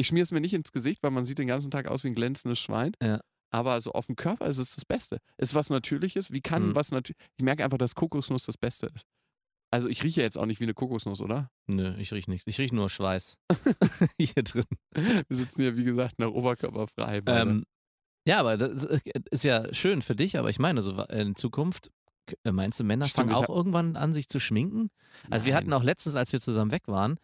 [0.00, 2.08] Ich schmiere es mir nicht ins Gesicht, weil man sieht den ganzen Tag aus wie
[2.08, 2.92] ein glänzendes Schwein.
[3.02, 3.20] Ja.
[3.52, 5.18] Aber so auf dem Körper ist es das Beste.
[5.36, 6.30] Es ist was Natürliches.
[6.32, 6.74] Wie kann Mhm.
[6.76, 7.18] was natürlich.
[7.36, 9.04] Ich merke einfach, dass Kokosnuss das Beste ist.
[9.72, 11.50] Also ich rieche jetzt auch nicht wie eine Kokosnuss, oder?
[11.66, 12.46] Nö, ich riech nichts.
[12.46, 13.36] Ich riech nur Schweiß.
[14.18, 14.64] Hier drin.
[14.94, 17.20] Wir sitzen hier, wie gesagt, nach Oberkörperfrei.
[17.26, 17.64] Ähm,
[18.26, 18.84] ja, aber das
[19.30, 21.90] ist ja schön für dich, aber ich meine, so in Zukunft,
[22.44, 24.90] äh, meinst du, Männer Stimmt, fangen auch hab- irgendwann an, sich zu schminken?
[25.30, 25.78] Also wir hatten Nein.
[25.80, 27.18] auch letztens, als wir zusammen weg waren,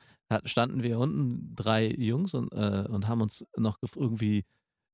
[0.44, 4.44] standen wir unten drei Jungs und, äh, und haben uns noch irgendwie.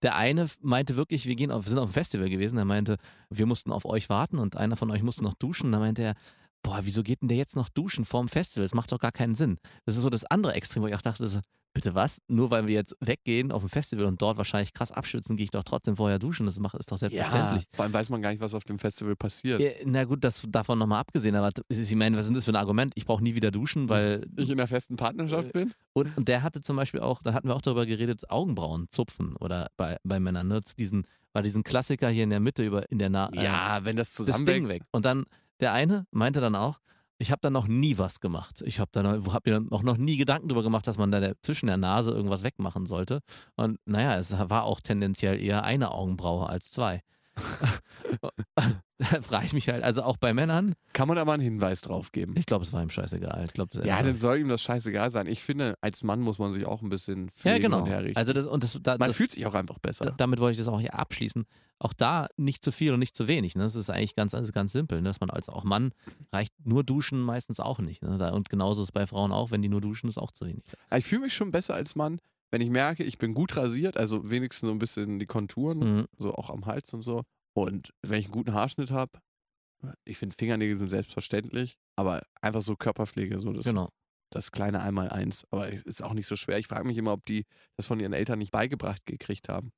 [0.02, 2.96] Der eine meinte wirklich, wir gehen auf, wir sind auf dem Festival gewesen, er meinte,
[3.30, 5.70] wir mussten auf euch warten und einer von euch musste noch duschen.
[5.70, 6.14] Da meinte er,
[6.62, 8.64] boah, wieso geht denn der jetzt noch duschen vorm Festival?
[8.64, 9.58] Das macht doch gar keinen Sinn.
[9.84, 11.42] Das ist so das andere Extrem, wo ich auch dachte,
[11.72, 12.18] bitte was?
[12.28, 15.50] Nur weil wir jetzt weggehen auf ein Festival und dort wahrscheinlich krass abschützen, gehe ich
[15.50, 16.46] doch trotzdem vorher duschen.
[16.46, 17.64] Das macht, ist doch selbstverständlich.
[17.74, 19.60] vor allem weiß man gar nicht, was auf dem Festival passiert.
[19.60, 22.56] Ja, na gut, das davon nochmal abgesehen, aber ich meine, was ist das für ein
[22.56, 22.92] Argument?
[22.96, 24.26] Ich brauche nie wieder duschen, weil.
[24.36, 25.74] Ich in einer festen Partnerschaft Äh, bin?
[25.94, 29.36] Und, und der hatte zum Beispiel auch, da hatten wir auch darüber geredet, Augenbrauen zupfen
[29.36, 30.60] oder bei, bei Männern, ne?
[30.78, 33.96] Diesen, war diesen Klassiker hier in der Mitte über in der Na äh, Ja, wenn
[33.96, 34.72] das das Ding zusammenwächst.
[34.72, 34.82] weg.
[34.90, 35.24] Und dann
[35.60, 36.80] der eine meinte dann auch,
[37.22, 38.62] ich habe da noch nie was gemacht.
[38.66, 41.20] Ich habe da noch, hab mir auch noch nie Gedanken darüber gemacht, dass man da
[41.20, 43.20] der, zwischen der Nase irgendwas wegmachen sollte.
[43.54, 47.00] Und naja, es war auch tendenziell eher eine Augenbraue als zwei.
[48.54, 52.12] da frage ich mich halt, also auch bei Männern, Kann man aber einen Hinweis drauf
[52.12, 52.34] geben.
[52.36, 53.44] ich glaube, es war ihm scheißegal.
[53.46, 55.26] Ich glaube, das Ja, dann soll ihm das scheißegal sein.
[55.26, 57.82] Ich finde, als Mann muss man sich auch ein bisschen pflegen ja, genau.
[57.82, 58.16] und herrichten.
[58.16, 60.04] Also das, und das, da, man das, fühlt sich auch einfach besser.
[60.06, 61.44] Da- damit wollte ich das auch hier abschließen.
[61.78, 63.56] Auch da nicht zu viel und nicht zu wenig.
[63.56, 63.64] Ne?
[63.64, 65.00] Das ist eigentlich ganz, alles ganz simpel.
[65.02, 65.08] Ne?
[65.08, 65.92] Dass man als auch Mann
[66.32, 68.02] reicht nur duschen meistens auch nicht.
[68.02, 68.18] Ne?
[68.18, 70.46] Da, und genauso ist es bei Frauen auch, wenn die nur duschen, ist auch zu
[70.46, 70.62] wenig.
[70.90, 72.20] Aber ich fühle mich schon besser als Mann,
[72.52, 76.06] wenn ich merke, ich bin gut rasiert, also wenigstens so ein bisschen die Konturen, Mhm.
[76.18, 77.22] so auch am Hals und so.
[77.54, 79.18] Und wenn ich einen guten Haarschnitt habe,
[80.04, 83.88] ich finde Fingernägel sind selbstverständlich, aber einfach so Körperpflege, so das, Genau.
[84.30, 85.44] das kleine Einmaleins.
[85.50, 86.58] Aber es ist auch nicht so schwer.
[86.58, 87.44] Ich frage mich immer, ob die
[87.76, 89.72] das von ihren Eltern nicht beigebracht gekriegt haben.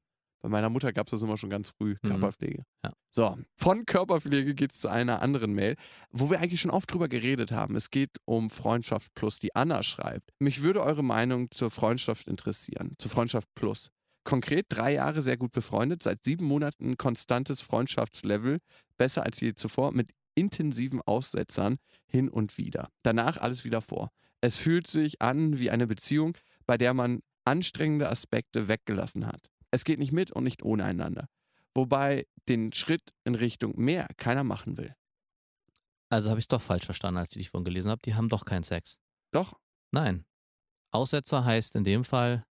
[0.44, 2.08] Bei meiner Mutter gab es das immer schon ganz früh, Mhm.
[2.08, 2.64] Körperpflege.
[2.84, 2.92] Ja.
[3.12, 5.76] So, von Körperpflege geht es zu einer anderen Mail,
[6.10, 7.76] wo wir eigentlich schon oft drüber geredet haben.
[7.76, 10.34] Es geht um Freundschaft Plus, die Anna schreibt.
[10.40, 13.88] Mich würde eure Meinung zur Freundschaft interessieren, zur Freundschaft Plus.
[14.24, 18.58] Konkret drei Jahre sehr gut befreundet, seit sieben Monaten konstantes Freundschaftslevel,
[18.98, 22.90] besser als je zuvor, mit intensiven Aussetzern hin und wieder.
[23.02, 24.10] Danach alles wieder vor.
[24.42, 29.50] Es fühlt sich an wie eine Beziehung, bei der man anstrengende Aspekte weggelassen hat.
[29.74, 31.28] Es geht nicht mit und nicht ohne einander.
[31.74, 34.94] Wobei den Schritt in Richtung mehr keiner machen will.
[36.10, 38.00] Also habe ich es doch falsch verstanden, als ich dich vorhin gelesen habe.
[38.04, 38.98] Die haben doch keinen Sex.
[39.32, 39.58] Doch,
[39.90, 40.24] Nein.
[40.92, 42.44] Aussetzer heißt in dem Fall,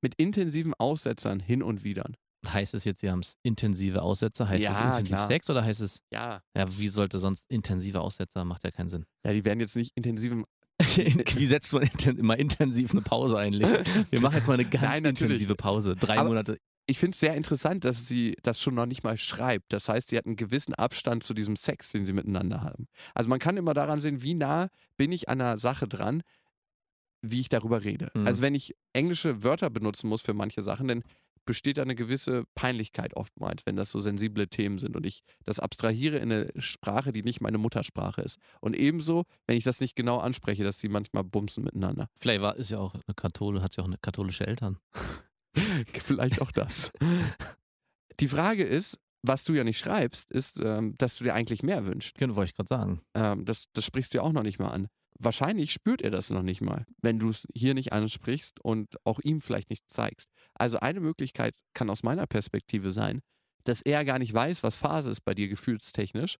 [0.00, 2.04] mit intensiven Aussetzern hin und wieder.
[2.46, 4.48] heißt es jetzt, sie haben intensive Aussetzer?
[4.48, 5.26] Heißt es Ja, intensiv klar.
[5.26, 6.42] Sex oder heißt es, Ja.
[6.56, 8.44] ja, wie sollte sonst intensive Aussetzer?
[8.44, 9.04] Macht ja keinen Sinn.
[9.24, 10.44] Ja, die werden jetzt nicht intensiven.
[10.78, 13.78] Wie setzt man inten immer intensiv eine Pause einlegen?
[14.10, 15.96] Wir machen jetzt mal eine ganz Nein, intensive Pause.
[15.96, 16.58] Drei Aber- Monate.
[16.88, 19.72] Ich finde es sehr interessant, dass sie das schon noch nicht mal schreibt.
[19.72, 22.86] Das heißt, sie hat einen gewissen Abstand zu diesem Sex, den sie miteinander haben.
[23.12, 26.22] Also man kann immer daran sehen, wie nah bin ich an einer Sache dran,
[27.22, 28.12] wie ich darüber rede.
[28.14, 28.24] Mhm.
[28.28, 31.02] Also wenn ich englische Wörter benutzen muss für manche Sachen, dann
[31.46, 35.58] besteht da eine gewisse Peinlichkeit oftmals, wenn das so sensible Themen sind und ich das
[35.58, 38.38] abstrahiere in eine Sprache, die nicht meine Muttersprache ist.
[38.60, 42.08] Und ebenso, wenn ich das nicht genau anspreche, dass sie manchmal bumsen miteinander.
[42.22, 44.78] War, ist ja auch eine Kathole, hat ja auch eine katholische Eltern.
[45.92, 46.90] Vielleicht auch das.
[48.20, 51.86] Die Frage ist, was du ja nicht schreibst, ist, ähm, dass du dir eigentlich mehr
[51.86, 52.16] wünschst.
[52.16, 53.00] Genau, wollte ich gerade sagen.
[53.14, 54.88] Ähm, das, das sprichst du ja auch noch nicht mal an.
[55.18, 59.18] Wahrscheinlich spürt er das noch nicht mal, wenn du es hier nicht ansprichst und auch
[59.20, 60.30] ihm vielleicht nicht zeigst.
[60.54, 63.22] Also eine Möglichkeit kann aus meiner Perspektive sein,
[63.64, 66.36] dass er gar nicht weiß, was Phase ist bei dir gefühlstechnisch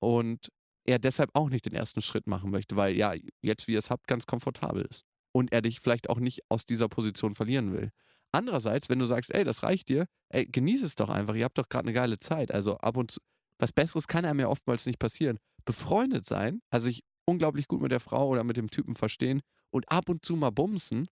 [0.00, 0.48] und
[0.84, 3.90] er deshalb auch nicht den ersten Schritt machen möchte, weil ja, jetzt wie ihr es
[3.90, 5.04] habt, ganz komfortabel ist.
[5.32, 7.90] Und er dich vielleicht auch nicht aus dieser Position verlieren will.
[8.32, 11.58] Andererseits, wenn du sagst, ey, das reicht dir, ey, genieß es doch einfach, ihr habt
[11.58, 12.52] doch gerade eine geile Zeit.
[12.52, 13.20] Also ab und zu,
[13.58, 15.38] was Besseres kann einem ja oftmals nicht passieren.
[15.64, 19.40] Befreundet sein, also sich unglaublich gut mit der Frau oder mit dem Typen verstehen
[19.70, 21.08] und ab und zu mal bumsen,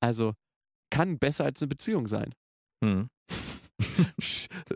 [0.00, 0.34] also
[0.90, 2.34] kann besser als eine Beziehung sein.
[2.84, 3.08] Hm.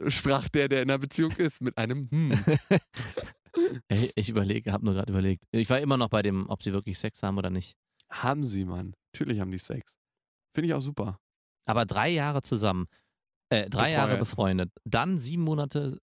[0.08, 2.32] Sprach der, der in einer Beziehung ist, mit einem Hm.
[3.88, 5.44] Ey, ich überlege, habe nur gerade überlegt.
[5.50, 7.74] Ich war immer noch bei dem, ob sie wirklich Sex haben oder nicht.
[8.10, 8.94] Haben sie, Mann.
[9.12, 9.96] Natürlich haben die Sex.
[10.54, 11.18] Finde ich auch super.
[11.66, 12.86] Aber drei Jahre zusammen,
[13.50, 14.74] äh, drei Jahre Befreundet.
[14.74, 15.98] befreundet, dann sieben Monate,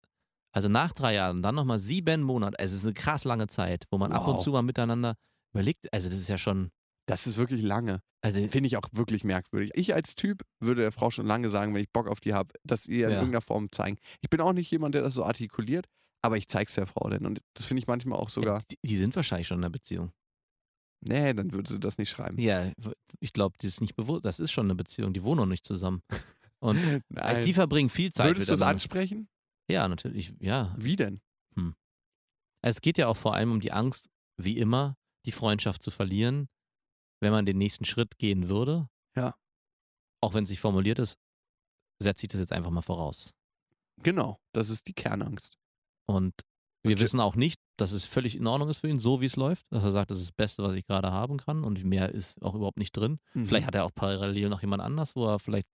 [0.53, 2.57] also nach drei Jahren, dann nochmal sieben Monate.
[2.59, 4.43] Also es ist eine krass lange Zeit, wo man ab und Wow.
[4.43, 5.15] zu mal miteinander
[5.53, 5.91] überlegt.
[5.93, 6.69] Also das ist ja schon,
[7.07, 8.01] Das ist wirklich lange.
[8.21, 9.71] also Finde ich auch wirklich merkwürdig.
[9.75, 12.53] Ich als Typ würde der Frau schon lange sagen, wenn ich Bock auf die habe,
[12.63, 13.17] dass ihr in Ja.
[13.19, 13.97] irgendeiner Form zeigen.
[14.21, 15.87] Ich bin auch nicht jemand, der das so artikuliert,
[16.21, 17.25] aber ich zeig's der Frau denn.
[17.25, 20.11] Und das finde ich manchmal auch sogar, die, die sind wahrscheinlich schon in einer Beziehung.
[21.01, 22.39] nee, dann würde sie das nicht schreiben.
[22.39, 22.71] Ja,
[23.19, 25.65] ich glaube, die ist nicht bewusst, das ist schon eine Beziehung, die wohnen noch nicht
[25.65, 26.01] zusammen.
[26.59, 27.41] Und äh, Nein.
[27.43, 29.27] die verbringen viel Zeit Würdest du es ansprechen?
[29.74, 30.74] Ja, natürlich, ja.
[30.78, 31.21] Wie denn?
[32.63, 35.92] Also es geht ja auch vor allem um die Angst, wie immer, die Freundschaft zu
[35.92, 36.48] verlieren,
[37.19, 38.90] wenn man den nächsten Schritt gehen würde.
[39.15, 39.36] Ja.
[40.21, 41.19] Auch wenn es nicht formuliert ist,
[42.00, 43.34] setze ich das jetzt einfach mal voraus.
[44.02, 45.58] Genau, das ist die Kernangst.
[46.06, 46.34] Und
[46.84, 49.26] wir Und wissen auch nicht, dass es völlig in Ordnung ist für ihn, so wie
[49.26, 49.65] es läuft.
[49.69, 52.42] Dass er sagt, das ist das Beste, was ich gerade haben kann und mehr ist
[52.42, 53.19] auch überhaupt nicht drin.
[53.34, 53.48] Mhm.
[53.48, 55.67] Vielleicht hat er auch parallel noch jemand anders, wo er vielleicht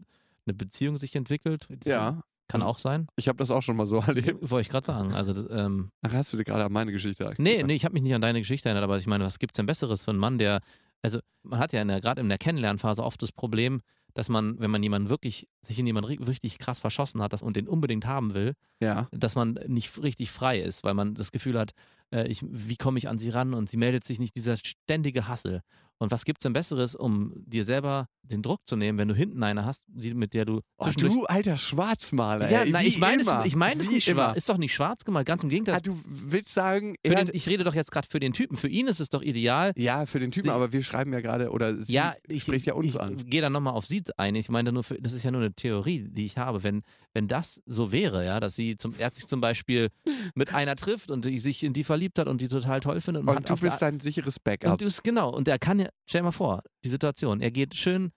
[0.45, 1.67] eine Beziehung sich entwickelt.
[1.85, 3.07] Ja, Kann Also- auch sein.
[3.15, 4.49] Ich habe das auch schon mal so erlebt.
[4.49, 5.13] Wollte ich gerade sagen.
[5.13, 7.93] Also, das, ähm, Ach, hast du dir gerade an meine Geschichte nee, nee, ich habe
[7.93, 10.19] mich nicht an deine Geschichte erinnert, aber ich meine, was gibt's denn Besseres für einen
[10.19, 10.59] Mann, der,
[11.01, 13.81] also man hat ja gerade in der Kennenlernphase oft das Problem,
[14.15, 17.43] dass man, wenn man jemanden wirklich, sich in jemanden ri- richtig krass verschossen hat das,
[17.43, 19.07] und den unbedingt haben will, Ja.
[19.11, 21.73] dass man nicht richtig frei ist, weil man das Gefühl hat,
[22.11, 25.27] äh, ich, wie komme ich an sie ran und sie meldet sich nicht, dieser ständige
[25.27, 25.61] Hassel.
[26.01, 29.43] Und was gibt's denn Besseres, um dir selber den Druck zu nehmen, wenn du hinten
[29.43, 32.49] eine hast, mit der du Oh, du alter Schwarzmaler.
[32.49, 34.35] ja, ey, nein, wie ich meine es, ich meine es nicht immer.
[34.35, 35.75] Ist doch nicht schwarz gemalt, ganz im Gegenteil.
[35.75, 38.55] Ah, du willst sagen, den, ich rede doch jetzt gerade für den Typen.
[38.55, 39.73] Für ihn ist es doch ideal.
[39.75, 42.65] ja, für den Typen, sich- aber wir schreiben ja gerade, oder sie ja, ich, spricht
[42.65, 43.17] ja uns ich an.
[43.17, 44.35] gehe dann nochmal auf sie ein.
[44.35, 46.63] Ich meine, nur für, das ist ja nur eine Theorie, die ich habe.
[46.63, 46.83] Wenn,
[47.13, 49.89] wenn das so wäre, ja, dass sie zum, er sich zum Beispiel
[50.35, 53.23] mit einer trifft und die sich in die verliebt hat und die total toll findet.
[53.23, 54.71] Und, Und du bist sein sicheres Backup.
[54.73, 57.51] Und du bist, genau, und er kann ja, stell dir mal vor, die Situation, er
[57.51, 58.11] geht schön,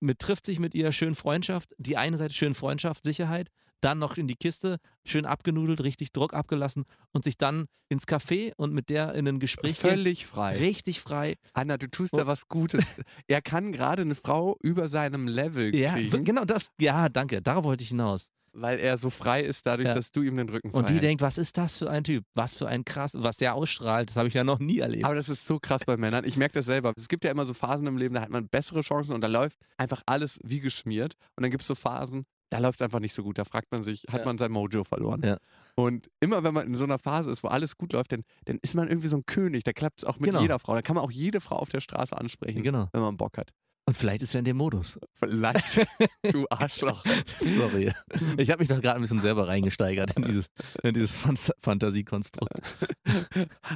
[0.00, 3.48] mit, trifft sich mit ihr, schön Freundschaft, die eine Seite schön Freundschaft, Sicherheit,
[3.80, 8.52] dann noch in die Kiste, schön abgenudelt, richtig Druck abgelassen und sich dann ins Café
[8.56, 10.56] und mit der in ein Gespräch gehen, Völlig frei.
[10.58, 11.36] richtig frei.
[11.52, 12.18] Anna, du tust Oh.
[12.18, 12.84] da was Gutes.
[13.28, 17.64] er kann gerade eine Frau über seinem Level Ja, kriegen, genau das, ja, danke, darauf
[17.64, 18.30] wollte ich hinaus.
[18.54, 19.94] Weil er so frei ist, dadurch, Ja.
[19.94, 21.04] dass du ihm den Rücken frei Und die hältst.
[21.08, 22.24] denkt, was ist das für ein Typ?
[22.34, 25.04] Was für ein krass, was der ausstrahlt, das habe ich ja noch nie erlebt.
[25.04, 26.24] Aber das ist so krass bei Männern.
[26.24, 26.92] Ich merke das selber.
[26.96, 29.28] Es gibt ja immer so Phasen im Leben, da hat man bessere Chancen und da
[29.28, 31.14] läuft einfach alles wie geschmiert.
[31.36, 33.38] Und dann gibt es so Phasen, da läuft einfach nicht so gut.
[33.38, 34.26] Da fragt man sich, hat Ja.
[34.26, 35.22] man sein Mojo verloren?
[35.24, 35.38] Ja.
[35.74, 38.58] Und immer wenn man in so einer Phase ist, wo alles gut läuft, dann, dann
[38.62, 39.64] ist man irgendwie so ein König.
[39.64, 40.40] Da klappt es auch mit Genau.
[40.42, 40.74] jeder Frau.
[40.74, 42.88] Da kann man auch jede Frau auf der Straße ansprechen, genau.
[42.92, 43.50] wenn man Bock hat.
[43.86, 44.98] Und vielleicht ist er in dem Modus.
[45.20, 45.86] Vielleicht,
[46.32, 47.04] du Arschloch.
[47.56, 47.92] Sorry.
[48.38, 50.46] Ich habe mich doch gerade ein bisschen selber reingesteigert in dieses,
[50.82, 52.54] in dieses Fan- Fantasiekonstrukt.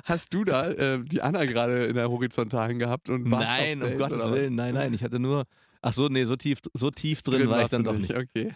[0.05, 3.11] Hast du da äh, die Anna gerade in der Horizontalen gehabt?
[3.11, 4.35] Und Nein, um Gottes oder?
[4.35, 4.95] Willen, nein, nein.
[4.95, 5.45] Ich hatte nur.
[5.83, 8.15] Ach so, nee, so tief, so tief drin, war ich dann doch nicht.
[8.15, 8.55] Okay.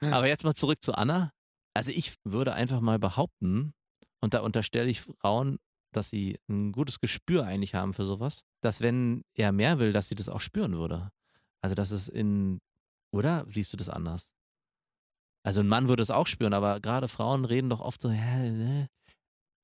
[0.00, 1.32] Aber jetzt mal zurück zu Anna.
[1.74, 3.72] Also ich würde einfach mal behaupten,
[4.20, 5.58] und da unterstelle ich Frauen,
[5.92, 10.08] dass sie ein gutes Gespür eigentlich haben für sowas, dass wenn er mehr will, dass
[10.08, 11.10] sie das auch spüren würde.
[11.60, 12.60] Also dass es in,
[13.12, 14.32] oder siehst du das anders?
[15.42, 18.82] Also ein Mann würde es auch spüren, aber gerade Frauen reden doch oft so, hä,
[18.82, 18.86] äh.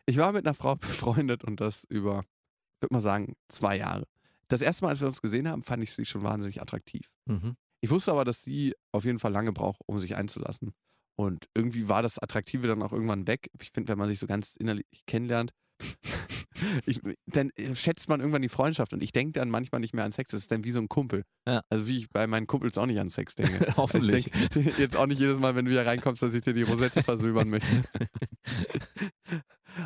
[0.06, 4.04] Ich war mit einer Frau befreundet und das über, ich würde mal sagen, zwei Jahre.
[4.48, 7.10] Das erste Mal, als wir uns gesehen haben, fand ich sie schon wahnsinnig attraktiv.
[7.26, 7.56] mhm.
[7.82, 10.72] Ich wusste aber, dass sie auf jeden Fall lange braucht, um sich einzulassen.
[11.14, 13.50] Und irgendwie war das Attraktive dann auch irgendwann weg.
[13.60, 15.52] Ich finde, wenn man sich so ganz innerlich kennenlernt,
[16.86, 18.92] ich, dann äh, schätzt man irgendwann die Freundschaft.
[18.92, 20.30] Und ich denke dann manchmal nicht mehr an Sex.
[20.30, 21.22] Das ist dann wie so ein Kumpel.
[21.46, 21.62] Ja.
[21.68, 23.74] Also wie ich bei meinen Kumpels auch nicht an Sex denke.
[23.76, 24.30] Hoffentlich.
[24.32, 26.54] Also ich denke jetzt auch nicht jedes Mal, wenn du hier reinkommst, dass ich dir
[26.54, 27.82] die Rosette versilbern möchte.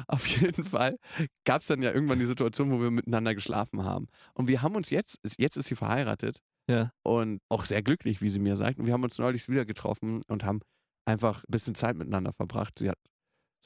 [0.07, 0.97] Auf jeden Fall
[1.45, 4.07] gab es dann ja irgendwann die Situation, wo wir miteinander geschlafen haben.
[4.35, 6.93] Und wir haben uns jetzt, jetzt ist sie verheiratet Ja.
[7.03, 8.79] und auch sehr glücklich, wie sie mir sagt.
[8.79, 10.61] Und wir haben uns neulich wieder getroffen und haben
[11.07, 12.79] einfach ein bisschen Zeit miteinander verbracht.
[12.79, 12.99] Sie hat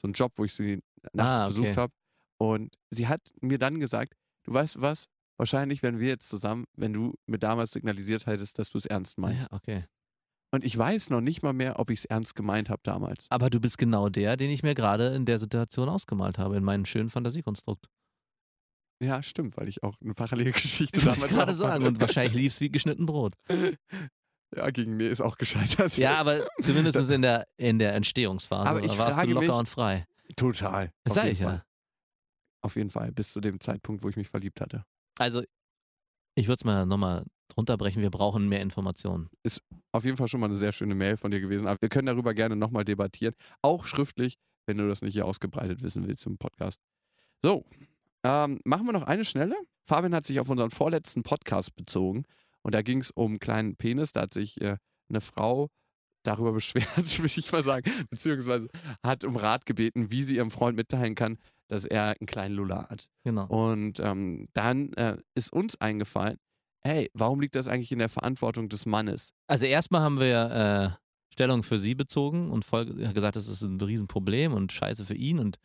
[0.01, 0.79] so einen Job, wo ich sie
[1.13, 1.53] nachts Ah, okay.
[1.61, 1.93] besucht habe.
[2.37, 4.13] Und sie hat mir dann gesagt,
[4.43, 5.07] du weißt was,
[5.37, 9.17] wahrscheinlich wären wir jetzt zusammen, wenn du mir damals signalisiert hättest, dass du es ernst
[9.17, 9.51] Ja, meinst.
[9.51, 9.85] okay.
[10.51, 13.25] Und ich weiß noch nicht mal mehr, ob ich es ernst gemeint habe damals.
[13.29, 16.63] Aber du bist genau der, den ich mir gerade in der Situation ausgemalt habe, in
[16.63, 17.87] meinem schönen Fantasiekonstrukt.
[19.01, 21.85] Ja, stimmt, weil ich auch eine Parallelgeschichte damals gerade sagen.
[21.85, 23.35] Und wahrscheinlich lief es wie geschnitten Brot.
[24.55, 25.97] Ja, gegen mir ist auch gescheitert.
[25.97, 28.69] Ja, aber zumindest in der, in der Entstehungsphase.
[28.69, 30.07] Aber ich warst frage du locker mich- und frei.
[30.37, 30.93] Total.
[31.03, 31.65] Das ich ja.
[32.65, 34.83] Auf jeden Fall, bis zu dem Zeitpunkt, wo ich mich verliebt hatte.
[35.19, 35.43] Also,
[36.33, 38.01] ich würde es mal nochmal drunter brechen.
[38.01, 39.29] Wir brauchen mehr Informationen.
[39.91, 41.67] Auf jeden Fall schon mal eine sehr schöne Mail von dir gewesen.
[41.67, 43.35] Aber wir können darüber gerne nochmal debattieren.
[43.61, 46.79] Auch schriftlich, wenn du das nicht hier ausgebreitet wissen willst im Podcast.
[47.43, 47.65] So,
[48.23, 49.55] ähm, machen wir noch eine schnelle.
[49.87, 52.23] Fabian hat sich auf unseren vorletzten Podcast bezogen.
[52.63, 54.11] Und da ging es um einen kleinen Penis.
[54.11, 55.69] Da hat sich äh, eine Frau
[56.23, 58.69] darüber beschwert, will ich mal sagen, beziehungsweise
[59.03, 61.37] hat um Rat gebeten, wie sie ihrem Freund mitteilen kann,
[61.67, 63.09] dass er einen kleinen Lulla hat.
[63.23, 63.47] Genau.
[63.47, 66.37] Und ähm, dann äh, ist uns eingefallen,
[66.83, 69.33] hey, warum liegt das eigentlich in der Verantwortung des Mannes?
[69.47, 73.81] Also, erstmal haben wir äh, Stellung für sie bezogen und voll gesagt, das ist ein
[73.81, 75.39] Riesenproblem und scheiße für ihn.
[75.39, 75.57] Und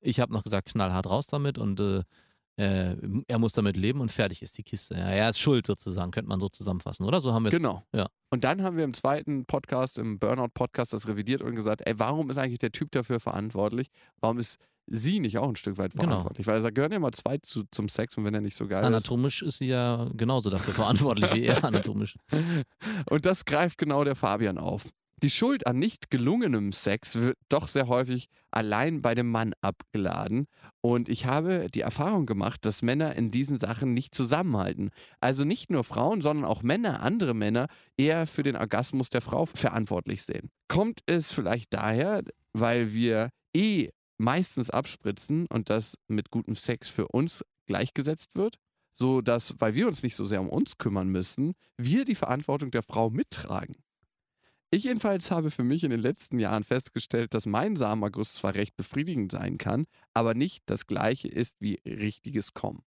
[0.00, 2.02] ich habe noch gesagt, knallhart raus damit und äh,
[2.56, 2.96] äh,
[3.26, 4.94] er muss damit leben und fertig ist die Kiste.
[4.94, 7.20] Ja, er ist schuld sozusagen, könnte man so zusammenfassen, oder?
[7.20, 7.54] So haben wir es.
[7.54, 7.82] Genau.
[7.92, 8.08] Ja.
[8.30, 12.30] Und dann haben wir im zweiten Podcast, im Burnout-Podcast, das revidiert und gesagt, ey, warum
[12.30, 13.88] ist eigentlich der Typ dafür verantwortlich?
[14.20, 16.04] Warum ist sie nicht auch ein Stück weit Genau.
[16.08, 16.46] verantwortlich?
[16.46, 18.82] Weil da gehören ja mal zwei zu, zum Sex und wenn er nicht so geil
[18.82, 18.86] ist.
[18.86, 22.16] Anatomisch ist sie ja genauso dafür verantwortlich wie er anatomisch.
[23.10, 24.86] Und das greift genau der Fabian auf.
[25.22, 30.46] Die Schuld an nicht gelungenem Sex wird doch sehr häufig allein bei dem Mann abgeladen.
[30.80, 34.90] Und ich habe die Erfahrung gemacht, dass Männer in diesen Sachen nicht zusammenhalten.
[35.20, 39.46] Also nicht nur Frauen, sondern auch Männer, andere Männer, eher für den Orgasmus der Frau
[39.46, 40.50] verantwortlich sehen.
[40.68, 47.08] Kommt es vielleicht daher, weil wir eh meistens abspritzen und das mit gutem Sex für
[47.08, 48.56] uns gleichgesetzt wird?
[48.96, 52.70] So dass, weil wir uns nicht so sehr um uns kümmern müssen, wir die Verantwortung
[52.70, 53.74] der Frau mittragen.
[54.74, 58.76] Ich jedenfalls habe für mich in den letzten Jahren festgestellt, dass mein Samenerguss zwar recht
[58.76, 62.82] befriedigend sein kann, aber nicht das gleiche ist wie richtiges Kommen.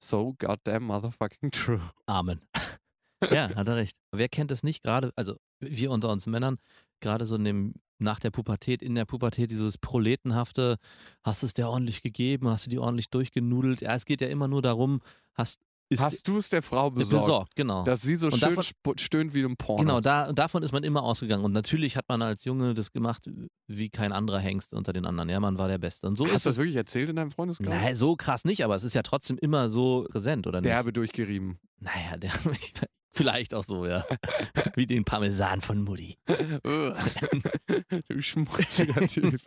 [0.00, 1.80] So goddamn motherfucking true.
[2.06, 2.40] Amen.
[3.32, 3.96] ja, hat er recht.
[4.12, 6.58] Wer kennt das nicht gerade, also wir unter uns Männern,
[7.00, 10.76] gerade so in dem, nach der Pubertät, in der Pubertät, dieses proletenhafte,
[11.24, 13.80] hast du es dir ordentlich gegeben, hast du die ordentlich durchgenudelt?
[13.80, 15.00] Ja, es geht ja immer nur darum,
[15.34, 15.60] hast
[15.90, 17.24] ist Hast du es der Frau besorgt?
[17.24, 17.82] besorgt, genau.
[17.84, 19.82] Dass sie so Und schön davon- stöhnt wie im Porno.
[19.82, 21.44] Genau, da, davon ist man immer ausgegangen.
[21.44, 23.28] Und natürlich hat man als Junge das gemacht,
[23.66, 25.28] wie kein anderer Hengst unter den anderen.
[25.30, 26.06] Ja, man war der Beste.
[26.06, 27.68] Und so Hast ist du das wirklich erzählt in deinem Freundeskreis?
[27.68, 30.68] Nein, so krass nicht, aber es ist ja trotzdem immer so präsent, oder nicht?
[30.68, 31.58] Derbe durchgerieben.
[31.80, 32.32] Naja, der,
[33.12, 34.04] vielleicht auch so, ja.
[34.74, 36.18] Wie den Parmesan von Mutti.
[38.08, 39.40] du schmutziger Typ.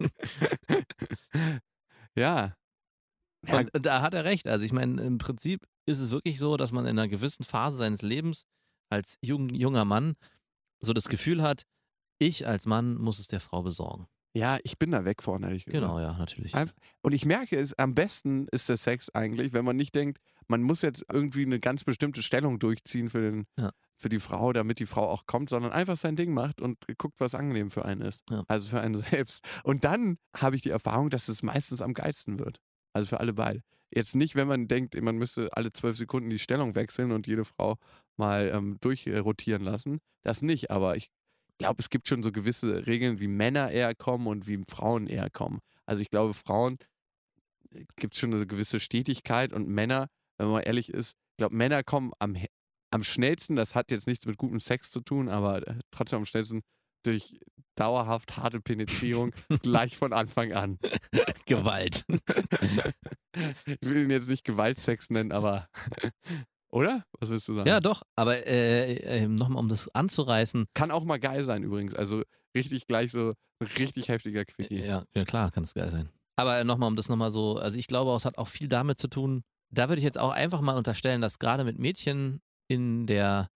[2.15, 2.55] ja.
[3.47, 4.47] Ja, Und da hat er recht.
[4.47, 7.77] Also ich meine, im Prinzip ist es wirklich so, dass man in einer gewissen Phase
[7.77, 8.43] seines Lebens
[8.89, 10.15] als jung, junger Mann
[10.81, 11.63] so das Gefühl hat,
[12.19, 14.07] ich als Mann muss es der Frau besorgen.
[14.33, 15.81] ja, ich bin da weg von, ehrlich gesagt.
[15.83, 16.53] Genau, ja, natürlich.
[17.01, 20.61] Und ich merke es, am besten ist der Sex eigentlich, wenn man nicht denkt, man
[20.61, 23.71] muss jetzt irgendwie eine ganz bestimmte Stellung durchziehen für, den, Ja.
[23.97, 27.19] für die Frau, damit die Frau auch kommt, sondern einfach sein Ding macht und guckt,
[27.19, 28.23] was angenehm für einen ist.
[28.29, 28.43] Ja.
[28.47, 28.93] Also für einen
[29.25, 29.43] selbst.
[29.63, 32.59] Und dann habe ich die Erfahrung, dass es meistens am geilsten wird.
[32.93, 33.61] Also für alle beide.
[33.93, 37.45] Jetzt nicht, wenn man denkt, man müsste alle zwölf Sekunden die Stellung wechseln und jede
[37.45, 37.77] Frau
[38.15, 39.99] mal ähm, durchrotieren lassen.
[40.23, 41.09] Das nicht, aber ich
[41.57, 45.29] glaube, es gibt schon so gewisse Regeln, wie Männer eher kommen und wie Frauen eher
[45.29, 45.59] kommen.
[45.85, 46.77] Also ich glaube, Frauen
[47.97, 51.55] gibt es schon eine gewisse Stetigkeit und Männer, wenn man mal ehrlich ist, ich glaube,
[51.55, 52.37] Männer kommen am,
[52.91, 56.25] am schnellsten, das hat jetzt nichts mit gutem Sex zu tun, aber äh, trotzdem am
[56.25, 56.61] schnellsten
[57.03, 57.39] durch
[57.75, 59.31] dauerhaft harte Penetrierung
[59.61, 60.79] gleich von Anfang an.
[61.45, 62.05] Gewalt.
[63.65, 65.69] Ich will ihn jetzt nicht Gewaltsex nennen, aber
[66.69, 67.05] oder?
[67.17, 67.69] Was willst du sagen?
[67.69, 71.95] Ja, doch, aber äh, äh, nochmal, um das anzureißen, Kann auch mal geil sein übrigens.
[71.95, 72.23] Also
[72.53, 74.83] richtig gleich so ein richtig heftiger Quickie.
[74.83, 76.09] ja, ja klar, kann es geil sein.
[76.35, 79.07] Aber nochmal, um das nochmal so, also ich glaube, es hat auch viel damit zu
[79.07, 83.47] tun, da würde ich jetzt auch einfach mal unterstellen, dass gerade mit Mädchen in der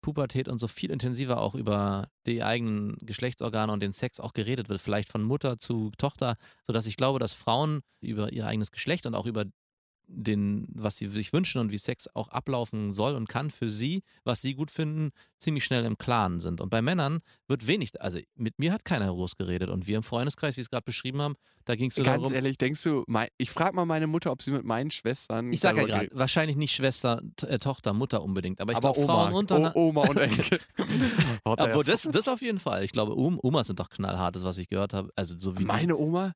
[0.00, 4.68] Pubertät und so viel intensiver auch über die eigenen Geschlechtsorgane und den Sex auch geredet
[4.68, 9.06] wird, vielleicht von Mutter zu Tochter, sodass ich glaube, dass Frauen über ihr eigenes Geschlecht
[9.06, 9.44] und auch über
[10.10, 14.02] den, was sie sich wünschen und wie Sex auch ablaufen soll und kann für sie,
[14.24, 16.60] was sie gut finden, ziemlich schnell im Klaren sind.
[16.60, 20.02] Und bei Männern wird wenig, also mit mir hat keiner groß geredet und wir im
[20.02, 21.34] Freundeskreis, wie es gerade beschrieben haben,
[21.66, 24.32] da ging es so Ganz darum, ehrlich, denkst du, mein, ich frage mal meine Mutter,
[24.32, 25.52] ob sie mit meinen Schwestern.
[25.52, 29.06] ich sage ja gerade, wahrscheinlich nicht Schwester, äh, Tochter, Mutter unbedingt, aber ich glaube Oma,
[29.26, 30.58] Frauen unter o Oma und Enkel.
[31.44, 32.84] Obwohl, das, das auf jeden Fall.
[32.84, 35.10] Ich glaube, Om- Omas sind doch knallhartes, was ich gehört habe.
[35.16, 36.32] Also so wie Meine Oma?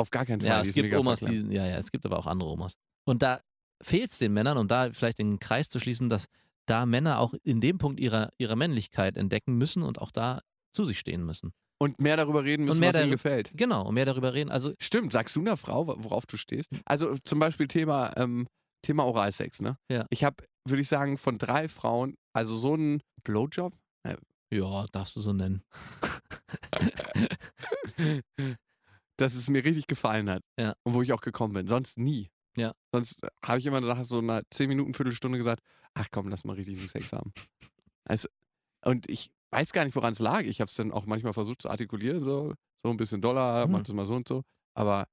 [0.00, 0.48] Auf gar keinen Fall.
[0.48, 2.74] Ja, es gibt Omas, die, ja, ja, es gibt aber auch andere Omas.
[3.04, 3.40] Und da
[3.82, 6.26] fehlt es den Männern, um da vielleicht den Kreis zu schließen, dass
[6.66, 10.40] da Männer auch in dem Punkt ihrer, ihrer Männlichkeit entdecken müssen und auch da
[10.72, 11.52] zu sich stehen müssen.
[11.78, 13.50] Und mehr darüber reden müssen, mehr was ihnen gefällt.
[13.54, 14.50] Genau, und mehr darüber reden.
[14.50, 16.70] Also, Stimmt, sagst du einer Frau, wo- worauf du stehst?
[16.84, 18.46] Also zum Beispiel Thema, ähm,
[18.82, 19.76] Thema Oralsex, ne?
[19.90, 20.06] Ja.
[20.10, 23.74] Ich habe, würde ich sagen, von drei Frauen, also so ein Blowjob,
[24.52, 25.62] ja, darfst du so nennen.
[29.20, 30.42] dass es mir richtig gefallen hat.
[30.58, 30.74] Ja.
[30.82, 31.66] Und wo ich auch gekommen bin.
[31.66, 32.30] Sonst nie.
[32.56, 32.74] Ja.
[32.92, 35.62] Sonst habe ich immer nach so einer 10 Minuten, Viertelstunde gesagt,
[35.94, 37.32] ach komm, lass mal richtig Sex haben.
[38.04, 38.28] Also,
[38.84, 40.42] und ich weiß gar nicht, woran es lag.
[40.42, 43.72] Ich habe es dann auch manchmal versucht zu artikulieren, so, so ein bisschen doller, Mhm.
[43.72, 44.42] mach das mal so und so.
[44.74, 45.06] Aber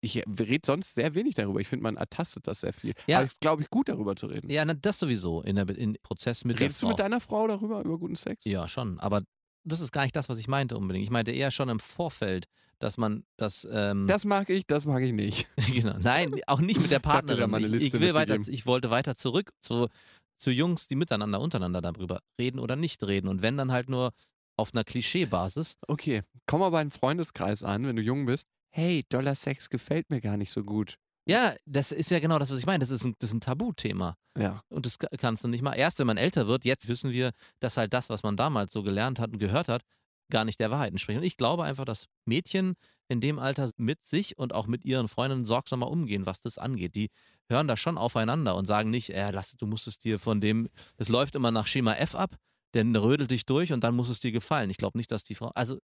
[0.00, 1.60] ich rede sonst sehr wenig darüber.
[1.60, 2.92] Ich finde, man ertastet das sehr viel.
[3.06, 3.18] Ja.
[3.18, 4.50] Aber ich glaube, ich gut darüber zu reden.
[4.50, 7.84] Ja, na, das sowieso in der in Prozess mit Redest du mit deiner Frau darüber,
[7.84, 8.44] über guten Sex?
[8.44, 8.98] Ja, schon.
[8.98, 9.22] Aber
[9.64, 11.04] das ist gar nicht das, was ich meinte unbedingt.
[11.04, 12.46] Ich meinte eher schon im Vorfeld,
[12.78, 13.66] dass man das.
[13.70, 15.46] Ähm, Das mag ich, das mag ich nicht.
[15.74, 15.96] genau.
[15.98, 17.52] Nein, auch nicht mit der Partnerin.
[17.74, 19.88] ich, ich, will weiter, ich wollte weiter zurück zu,
[20.36, 23.28] zu Jungs, die miteinander, untereinander darüber reden oder nicht reden.
[23.28, 24.12] Und wenn dann halt nur
[24.56, 25.76] auf einer Klischeebasis.
[25.88, 28.46] Okay, komm mal bei einem Freundeskreis an, wenn du jung bist.
[28.70, 30.98] Hey, Dollar Sex gefällt mir gar nicht so gut.
[31.26, 32.80] Ja, das ist ja genau das, was ich meine.
[32.80, 34.16] Das ist ein, das ist ein Tabuthema.
[34.36, 34.62] Ja.
[34.68, 35.74] Und das ka- kannst du nicht mal.
[35.74, 38.82] Erst wenn man älter wird, jetzt wissen wir, dass halt das, was man damals so
[38.82, 39.82] gelernt hat und gehört hat,
[40.30, 41.18] gar nicht der Wahrheit entspricht.
[41.18, 42.74] Und ich glaube einfach, dass Mädchen
[43.08, 46.94] in dem Alter mit sich und auch mit ihren Freunden sorgsamer umgehen, was das angeht.
[46.96, 47.10] Die
[47.50, 50.68] hören da schon aufeinander und sagen nicht, äh, lass, du musst es dir von dem,
[50.96, 52.36] es läuft immer nach Schema F ab.
[52.74, 54.70] der rödelt dich durch und dann muss es dir gefallen.
[54.70, 55.78] Ich glaube nicht, dass die Frau, also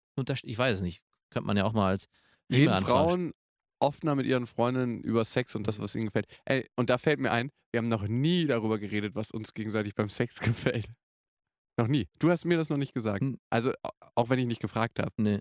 [0.43, 2.05] ich weiß es nicht, könnte man ja auch mal als
[2.51, 3.31] Reden Frauen
[3.79, 6.27] offener mit ihren Freundinnen über Sex und das, was ihnen gefällt.
[6.45, 9.95] Ey, und da fällt mir ein, wir haben noch nie darüber geredet, was uns gegenseitig
[9.95, 10.87] beim Sex gefällt.
[11.77, 12.07] Noch nie.
[12.19, 13.23] Du hast mir das noch nicht gesagt.
[13.49, 13.73] Also,
[14.15, 15.11] auch wenn ich nicht gefragt habe.
[15.17, 15.39] Nee.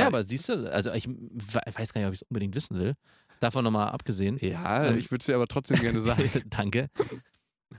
[0.00, 2.94] Ja, aber siehst du, also ich weiß gar nicht, ob ich es unbedingt wissen will.
[3.40, 4.38] Davon nochmal abgesehen.
[4.40, 6.30] Ja, ähm, ich würde es dir aber trotzdem gerne sagen.
[6.46, 6.88] Danke.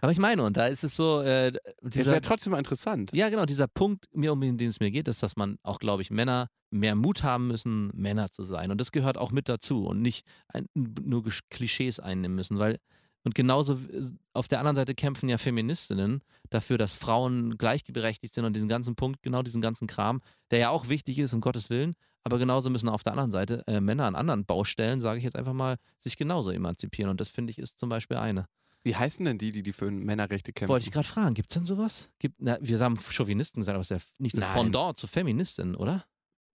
[0.01, 1.21] Aber ich meine, und da ist es so.
[1.21, 3.11] Äh, dieser, ist ja trotzdem interessant.
[3.13, 3.45] Ja, genau.
[3.45, 6.49] Dieser Punkt, mir, um den es mir geht, ist, dass man auch, glaube ich, Männer
[6.71, 8.71] mehr Mut haben müssen, Männer zu sein.
[8.71, 12.77] Und das gehört auch mit dazu und nicht ein, nur Klischees einnehmen müssen, weil.
[13.25, 18.45] Und genauso äh, auf der anderen Seite kämpfen ja Feministinnen dafür, dass Frauen gleichberechtigt sind
[18.45, 20.21] und diesen ganzen Punkt, genau diesen ganzen Kram,
[20.51, 21.95] der ja auch wichtig ist, um Gottes Willen.
[22.23, 25.35] Aber genauso müssen auf der anderen Seite äh, Männer an anderen Baustellen, sage ich jetzt
[25.35, 27.09] einfach mal, sich genauso emanzipieren.
[27.09, 28.45] Und das finde ich ist zum Beispiel eine.
[28.83, 30.69] Wie heißen denn die, die, die für Männerrechte kämpfen?
[30.69, 32.09] Wollte ich gerade fragen, gibt es denn sowas?
[32.19, 34.53] Gibt, na, wir haben Chauvinisten gesagt, aber es ist ja nicht das Nein.
[34.53, 36.05] Pendant zu Feministinnen, oder?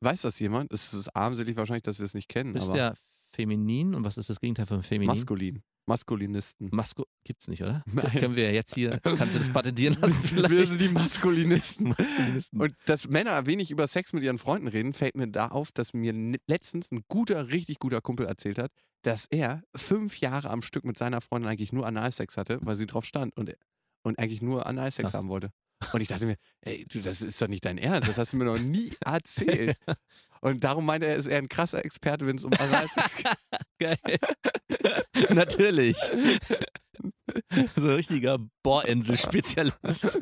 [0.00, 0.72] Weiß das jemand?
[0.72, 2.56] Es ist armselig wahrscheinlich, dass wir es nicht kennen.
[2.56, 2.94] Ist der
[3.34, 5.08] feminin und was ist das Gegenteil von feminin?
[5.08, 5.62] Maskulin.
[5.86, 6.68] Maskulinisten.
[6.72, 7.82] Masko gibt's nicht, oder?
[7.92, 8.10] Nein.
[8.18, 10.50] Können wir jetzt hier, kannst du das patentieren lassen vielleicht?
[10.50, 11.88] Wir sind die Maskulinisten.
[11.98, 12.60] Maskulinisten.
[12.60, 15.94] Und dass Männer wenig über Sex mit ihren Freunden reden, fällt mir da auf, dass
[15.94, 16.14] mir
[16.46, 18.72] letztens ein guter, richtig guter Kumpel erzählt hat,
[19.02, 22.86] dass er fünf Jahre am Stück mit seiner Freundin eigentlich nur Analsex hatte, weil sie
[22.86, 23.54] drauf stand und,
[24.02, 25.18] und eigentlich nur Analsex Krass.
[25.18, 25.50] haben wollte.
[25.92, 28.36] Und ich dachte mir, ey, du, das ist doch nicht dein Ernst, das hast du
[28.36, 29.76] mir noch nie erzählt.
[30.40, 33.26] Und darum meinte er, ist er ein krasser Experte, wenn es um Analsex geht.
[33.78, 34.18] Geil.
[35.30, 35.96] Natürlich.
[35.96, 36.12] so
[37.80, 40.18] ein richtiger Bohrinsel-Spezialist.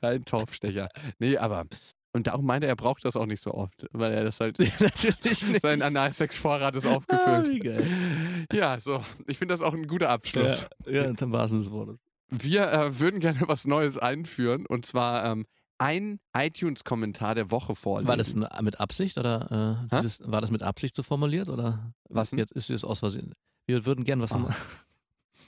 [0.00, 0.88] ein Torfstecher.
[1.18, 1.66] Nee, aber
[2.12, 4.58] und darum meinte er, er braucht das auch nicht so oft, weil er das halt
[4.58, 5.62] natürlich nicht.
[5.62, 7.28] sein Analsex-Vorrat ist aufgefüllt.
[7.28, 8.46] Ah, wie geil.
[8.52, 9.04] Ja, so.
[9.28, 10.66] Ich finde das auch ein guter Abschluss.
[10.86, 11.98] Ja, ja war es des Wortes.
[12.30, 15.46] Wir äh, würden gerne was Neues einführen und zwar ähm,
[15.78, 18.08] ein iTunes-Kommentar der Woche vorlesen.
[18.08, 22.30] War das mit Absicht oder äh, dieses, war das mit Absicht so formuliert oder was?
[22.32, 23.34] Jetzt ist es aus Versehen.
[23.66, 24.32] Wir würden gerne was.
[24.32, 24.48] Oh.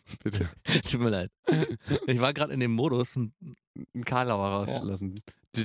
[0.24, 0.49] Bitte.
[0.89, 1.30] Tut mir leid.
[2.07, 3.16] Ich war gerade in dem Modus.
[3.16, 5.20] Einen Karlauer rauszulassen.
[5.57, 5.64] Ja.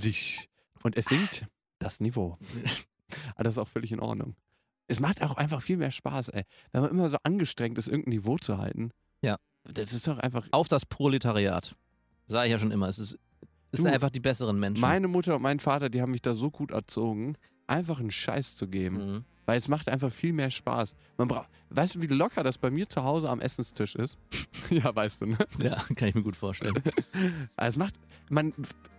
[0.83, 1.45] Und es sinkt
[1.79, 2.37] das Niveau.
[3.35, 4.35] Aber das ist auch völlig in Ordnung.
[4.87, 6.43] Es macht auch einfach viel mehr Spaß, ey.
[6.71, 8.91] Wenn man immer so angestrengt ist, irgendein Niveau zu halten.
[9.21, 9.37] Ja.
[9.73, 10.47] Das ist doch einfach.
[10.51, 11.75] Auf das Proletariat.
[12.27, 12.89] Sage ich ja schon immer.
[12.89, 13.17] Es ist
[13.71, 14.81] das sind einfach die besseren Menschen.
[14.81, 17.35] Meine Mutter und mein Vater, die haben mich da so gut erzogen,
[17.67, 18.97] einfach einen Scheiß zu geben.
[18.97, 19.25] Mhm.
[19.45, 20.95] Weil es macht einfach viel mehr Spaß.
[21.17, 24.17] Man braucht, weißt du, wie locker das bei mir zu Hause am Essenstisch ist?
[24.69, 25.37] ja, weißt du, ne?
[25.59, 26.75] Ja, kann ich mir gut vorstellen.
[27.55, 27.95] also es macht,
[28.29, 28.53] man,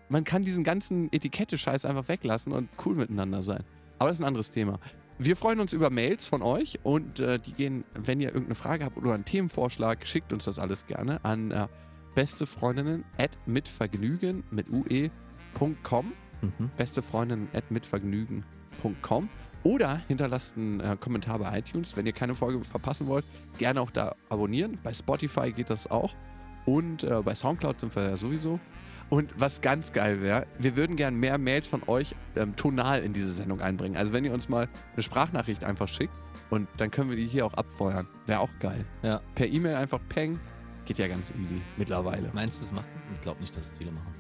[0.09, 3.62] man kann diesen ganzen Etikette-Scheiß einfach weglassen und cool miteinander sein.
[3.99, 4.79] Aber das ist ein anderes Thema.
[5.21, 8.85] Wir freuen uns über Mails von euch und äh, die gehen, wenn ihr irgendeine Frage
[8.85, 11.66] habt oder einen Themenvorschlag, schickt uns das alles gerne an äh,
[12.14, 16.12] beste Freundinnen at mitvergnügen mit ue.com.
[16.41, 16.71] Mhm.
[16.77, 19.29] Beste Freundinnen at mitvergnügen.com.
[19.64, 23.25] Oder hinterlasst einen äh, Kommentar bei iTunes, wenn ihr keine Folge verpassen wollt.
[23.59, 24.79] Gerne auch da abonnieren.
[24.85, 26.14] Bei Spotify geht das auch.
[26.64, 28.61] Und äh, bei Soundcloud sind wir ja sowieso.
[29.11, 33.14] Und was ganz geil wäre, wir würden gerne mehr Mails von euch ähm, tonal in
[33.14, 33.96] diese Sendung einbringen.
[33.96, 36.12] Also wenn ihr uns mal eine Sprachnachricht einfach schickt
[36.50, 38.06] und dann können wir die hier auch abfeuern.
[38.26, 38.84] Wäre auch geil.
[39.02, 39.22] Ja.
[39.34, 40.38] Per E-Mail einfach peng,
[40.88, 42.30] Geht ja ganz easy mittlerweile.
[42.32, 42.88] Meinst du es machen?
[43.12, 44.14] Ich glaube nicht, dass es viele machen.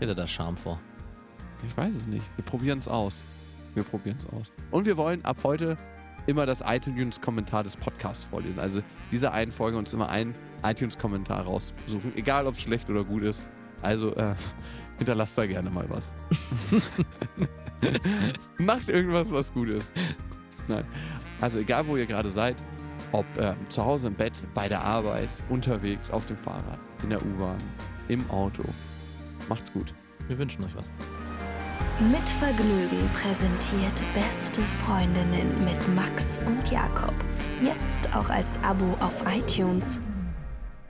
[0.00, 0.80] Hätte da Charme vor.
[1.68, 2.24] Ich weiß es nicht.
[2.36, 3.22] Wir probieren es aus.
[3.74, 4.50] Wir probieren es aus.
[4.70, 5.76] Und wir wollen ab heute
[6.26, 8.58] immer das iTunes-Kommentar des Podcasts vorlesen.
[8.60, 13.20] Also dieser einen Folge uns immer einen iTunes-Kommentar raussuchen, egal ob es schlecht oder gut
[13.20, 13.42] ist.
[13.82, 14.34] Also äh,
[14.98, 16.14] hinterlasst da gerne mal was.
[18.58, 19.92] Macht irgendwas, was gut ist.
[20.68, 20.84] Nein.
[21.40, 22.56] Also egal, wo ihr gerade seid,
[23.10, 27.20] ob äh, zu Hause im Bett, bei der Arbeit, unterwegs, auf dem Fahrrad, in der
[27.20, 27.58] U-Bahn,
[28.08, 28.62] im Auto.
[29.48, 29.92] Macht's gut.
[30.28, 30.84] Wir wünschen euch was.
[32.10, 37.14] Mit Vergnügen präsentiert Beste Freundinnen mit Max und Jakob.
[37.62, 40.00] Jetzt auch als Abo auf iTunes.